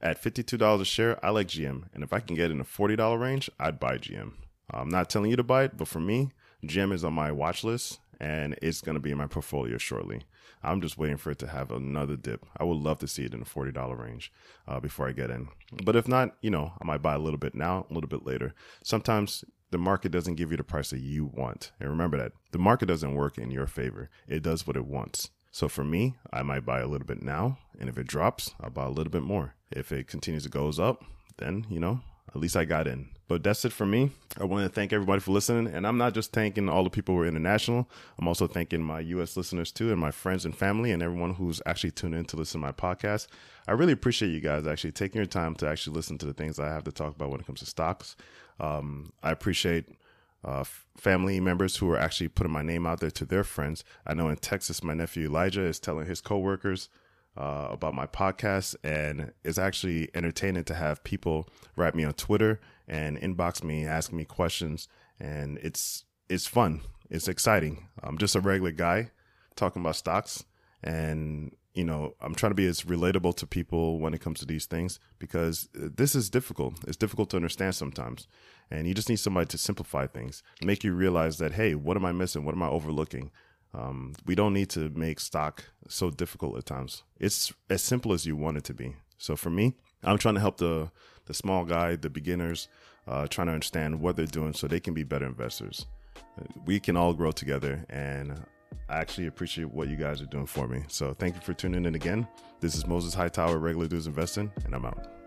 at 0.00 0.22
$52 0.22 0.80
a 0.80 0.84
share, 0.84 1.24
I 1.24 1.30
like 1.30 1.48
GM. 1.48 1.84
And 1.94 2.02
if 2.02 2.12
I 2.12 2.20
can 2.20 2.36
get 2.36 2.50
in 2.50 2.60
a 2.60 2.64
$40 2.64 3.20
range, 3.20 3.50
I'd 3.58 3.80
buy 3.80 3.98
GM. 3.98 4.32
I'm 4.70 4.88
not 4.88 5.10
telling 5.10 5.30
you 5.30 5.36
to 5.36 5.42
buy 5.42 5.64
it, 5.64 5.76
but 5.76 5.88
for 5.88 6.00
me, 6.00 6.32
GM 6.64 6.92
is 6.92 7.04
on 7.04 7.12
my 7.12 7.30
watch 7.30 7.64
list 7.64 8.00
and 8.20 8.56
it's 8.62 8.80
going 8.80 8.94
to 8.94 9.00
be 9.00 9.10
in 9.10 9.18
my 9.18 9.26
portfolio 9.26 9.78
shortly. 9.78 10.22
I'm 10.62 10.80
just 10.80 10.96
waiting 10.96 11.18
for 11.18 11.30
it 11.30 11.38
to 11.40 11.46
have 11.46 11.70
another 11.70 12.16
dip. 12.16 12.46
I 12.56 12.64
would 12.64 12.78
love 12.78 12.98
to 12.98 13.08
see 13.08 13.24
it 13.24 13.34
in 13.34 13.40
the 13.40 13.46
$40 13.46 13.98
range 13.98 14.32
uh, 14.66 14.80
before 14.80 15.06
I 15.08 15.12
get 15.12 15.30
in. 15.30 15.48
But 15.84 15.94
if 15.94 16.08
not, 16.08 16.36
you 16.40 16.50
know, 16.50 16.72
I 16.80 16.84
might 16.84 17.02
buy 17.02 17.14
a 17.14 17.18
little 17.18 17.38
bit 17.38 17.54
now, 17.54 17.86
a 17.90 17.92
little 17.92 18.08
bit 18.08 18.24
later. 18.24 18.54
Sometimes 18.82 19.44
the 19.70 19.78
market 19.78 20.10
doesn't 20.10 20.36
give 20.36 20.50
you 20.50 20.56
the 20.56 20.64
price 20.64 20.90
that 20.90 21.00
you 21.00 21.26
want. 21.26 21.72
And 21.78 21.90
remember 21.90 22.16
that 22.16 22.32
the 22.52 22.58
market 22.58 22.86
doesn't 22.86 23.14
work 23.14 23.36
in 23.36 23.50
your 23.50 23.66
favor, 23.66 24.08
it 24.26 24.42
does 24.42 24.66
what 24.66 24.76
it 24.76 24.86
wants. 24.86 25.30
So 25.54 25.68
for 25.68 25.84
me, 25.84 26.16
I 26.32 26.42
might 26.42 26.66
buy 26.66 26.80
a 26.80 26.86
little 26.88 27.06
bit 27.06 27.22
now, 27.22 27.58
and 27.78 27.88
if 27.88 27.96
it 27.96 28.08
drops, 28.08 28.56
I'll 28.60 28.70
buy 28.70 28.86
a 28.86 28.90
little 28.90 29.12
bit 29.12 29.22
more. 29.22 29.54
If 29.70 29.92
it 29.92 30.08
continues 30.08 30.42
to 30.42 30.48
goes 30.48 30.80
up, 30.80 31.04
then 31.36 31.64
you 31.70 31.78
know, 31.78 32.00
at 32.28 32.40
least 32.40 32.56
I 32.56 32.64
got 32.64 32.88
in. 32.88 33.10
But 33.28 33.44
that's 33.44 33.64
it 33.64 33.72
for 33.72 33.86
me. 33.86 34.10
I 34.36 34.42
want 34.42 34.64
to 34.64 34.68
thank 34.68 34.92
everybody 34.92 35.20
for 35.20 35.30
listening, 35.30 35.72
and 35.72 35.86
I'm 35.86 35.96
not 35.96 36.12
just 36.12 36.32
thanking 36.32 36.68
all 36.68 36.82
the 36.82 36.90
people 36.90 37.14
who 37.14 37.20
are 37.20 37.26
international. 37.28 37.88
I'm 38.18 38.26
also 38.26 38.48
thanking 38.48 38.82
my 38.82 38.98
U.S. 38.98 39.36
listeners 39.36 39.70
too, 39.70 39.92
and 39.92 40.00
my 40.00 40.10
friends 40.10 40.44
and 40.44 40.56
family, 40.56 40.90
and 40.90 41.00
everyone 41.04 41.34
who's 41.34 41.62
actually 41.66 41.92
tuned 41.92 42.16
in 42.16 42.24
to 42.24 42.36
listen 42.36 42.60
to 42.60 42.66
my 42.66 42.72
podcast. 42.72 43.28
I 43.68 43.72
really 43.72 43.92
appreciate 43.92 44.30
you 44.30 44.40
guys 44.40 44.66
actually 44.66 44.90
taking 44.90 45.20
your 45.20 45.26
time 45.26 45.54
to 45.56 45.68
actually 45.68 45.94
listen 45.94 46.18
to 46.18 46.26
the 46.26 46.34
things 46.34 46.58
I 46.58 46.66
have 46.66 46.82
to 46.82 46.92
talk 46.92 47.14
about 47.14 47.30
when 47.30 47.38
it 47.38 47.46
comes 47.46 47.60
to 47.60 47.66
stocks. 47.66 48.16
Um, 48.58 49.12
I 49.22 49.30
appreciate 49.30 49.88
uh, 50.44 50.64
family 50.96 51.40
members 51.40 51.76
who 51.76 51.90
are 51.90 51.98
actually 51.98 52.28
putting 52.28 52.52
my 52.52 52.62
name 52.62 52.86
out 52.86 53.00
there 53.00 53.10
to 53.10 53.24
their 53.24 53.44
friends. 53.44 53.82
I 54.06 54.14
know 54.14 54.28
in 54.28 54.36
Texas, 54.36 54.82
my 54.82 54.94
nephew 54.94 55.28
Elijah 55.28 55.64
is 55.64 55.80
telling 55.80 56.06
his 56.06 56.20
coworkers 56.20 56.88
uh, 57.36 57.68
about 57.70 57.94
my 57.94 58.06
podcast, 58.06 58.76
and 58.84 59.32
it's 59.42 59.58
actually 59.58 60.10
entertaining 60.14 60.64
to 60.64 60.74
have 60.74 61.02
people 61.02 61.48
write 61.76 61.94
me 61.94 62.04
on 62.04 62.12
Twitter 62.12 62.60
and 62.86 63.18
inbox 63.18 63.64
me, 63.64 63.86
asking 63.86 64.18
me 64.18 64.24
questions, 64.24 64.88
and 65.18 65.58
it's 65.58 66.04
it's 66.28 66.46
fun. 66.46 66.82
It's 67.10 67.28
exciting. 67.28 67.88
I'm 68.02 68.18
just 68.18 68.36
a 68.36 68.40
regular 68.40 68.72
guy 68.72 69.10
talking 69.56 69.82
about 69.82 69.96
stocks, 69.96 70.44
and 70.82 71.52
you 71.74 71.84
know, 71.84 72.14
I'm 72.20 72.36
trying 72.36 72.52
to 72.52 72.56
be 72.56 72.66
as 72.66 72.82
relatable 72.82 73.36
to 73.36 73.46
people 73.46 73.98
when 73.98 74.14
it 74.14 74.20
comes 74.20 74.38
to 74.40 74.46
these 74.46 74.66
things 74.66 75.00
because 75.18 75.68
this 75.74 76.14
is 76.14 76.30
difficult. 76.30 76.74
It's 76.86 76.96
difficult 76.96 77.30
to 77.30 77.36
understand 77.36 77.74
sometimes. 77.74 78.28
And 78.70 78.86
you 78.88 78.94
just 78.94 79.08
need 79.08 79.16
somebody 79.16 79.46
to 79.46 79.58
simplify 79.58 80.06
things, 80.06 80.42
make 80.62 80.84
you 80.84 80.94
realize 80.94 81.38
that, 81.38 81.52
hey, 81.52 81.74
what 81.74 81.96
am 81.96 82.04
I 82.04 82.12
missing? 82.12 82.44
What 82.44 82.54
am 82.54 82.62
I 82.62 82.68
overlooking? 82.68 83.30
Um, 83.72 84.14
we 84.24 84.34
don't 84.34 84.52
need 84.52 84.70
to 84.70 84.88
make 84.90 85.20
stock 85.20 85.64
so 85.88 86.10
difficult 86.10 86.56
at 86.56 86.66
times. 86.66 87.02
It's 87.18 87.52
as 87.68 87.82
simple 87.82 88.12
as 88.12 88.24
you 88.24 88.36
want 88.36 88.56
it 88.56 88.64
to 88.64 88.74
be. 88.74 88.96
So 89.18 89.36
for 89.36 89.50
me, 89.50 89.74
I'm 90.02 90.18
trying 90.18 90.34
to 90.34 90.40
help 90.40 90.58
the 90.58 90.90
the 91.26 91.34
small 91.34 91.64
guy, 91.64 91.96
the 91.96 92.10
beginners, 92.10 92.68
uh, 93.06 93.26
trying 93.26 93.46
to 93.46 93.54
understand 93.54 94.00
what 94.00 94.14
they're 94.14 94.26
doing 94.26 94.52
so 94.52 94.66
they 94.66 94.80
can 94.80 94.92
be 94.92 95.02
better 95.02 95.24
investors. 95.24 95.86
We 96.66 96.78
can 96.80 96.96
all 96.96 97.14
grow 97.14 97.32
together, 97.32 97.84
and 97.88 98.42
I 98.88 98.98
actually 98.98 99.26
appreciate 99.26 99.72
what 99.72 99.88
you 99.88 99.96
guys 99.96 100.20
are 100.20 100.26
doing 100.26 100.46
for 100.46 100.68
me. 100.68 100.84
So 100.88 101.14
thank 101.14 101.34
you 101.34 101.40
for 101.40 101.54
tuning 101.54 101.86
in 101.86 101.94
again. 101.94 102.28
This 102.60 102.74
is 102.74 102.86
Moses 102.86 103.14
Hightower, 103.14 103.58
Regular 103.58 103.88
Dudes 103.88 104.06
Investing, 104.06 104.52
and 104.64 104.74
I'm 104.74 104.84
out. 104.84 105.23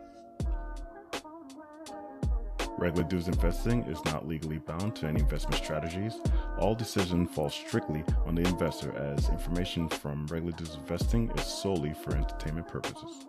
Regular 2.78 3.08
Dudes 3.08 3.28
Investing 3.28 3.84
is 3.86 4.04
not 4.06 4.28
legally 4.28 4.60
bound 4.60 4.96
to 4.98 5.08
any 5.08 5.20
investment 5.20 5.56
strategies. 5.64 6.20
All 6.60 6.76
decisions 6.76 7.32
fall 7.32 7.50
strictly 7.50 8.04
on 8.26 8.36
the 8.36 8.44
investor 8.44 8.96
as 8.96 9.30
information 9.30 9.90
from 9.90 10.28
Regular 10.28 10.56
Dudes 10.56 10.76
Investing 10.76 11.32
is 11.32 11.44
solely 11.44 11.94
for 11.94 12.16
entertainment 12.16 12.68
purposes. 12.68 13.26